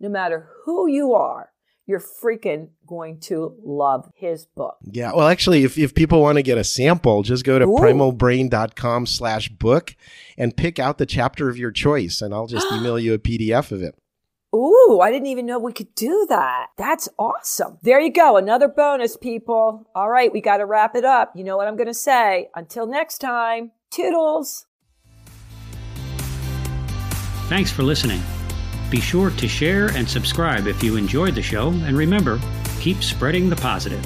[0.00, 1.50] no matter who you are,
[1.86, 4.76] you're freaking going to love his book.
[4.84, 5.12] Yeah.
[5.14, 7.78] Well, actually, if, if people want to get a sample, just go to Ooh.
[7.78, 9.96] primalbrain.com slash book
[10.36, 13.72] and pick out the chapter of your choice, and I'll just email you a PDF
[13.72, 13.94] of it.
[14.54, 16.68] Ooh, I didn't even know we could do that.
[16.76, 17.78] That's awesome.
[17.82, 18.36] There you go.
[18.36, 19.88] Another bonus, people.
[19.94, 21.32] All right, we got to wrap it up.
[21.34, 22.48] You know what I'm going to say.
[22.54, 24.66] Until next time, toodles.
[27.48, 28.20] Thanks for listening.
[28.90, 32.38] Be sure to share and subscribe if you enjoyed the show, and remember,
[32.78, 34.04] keep spreading the positive.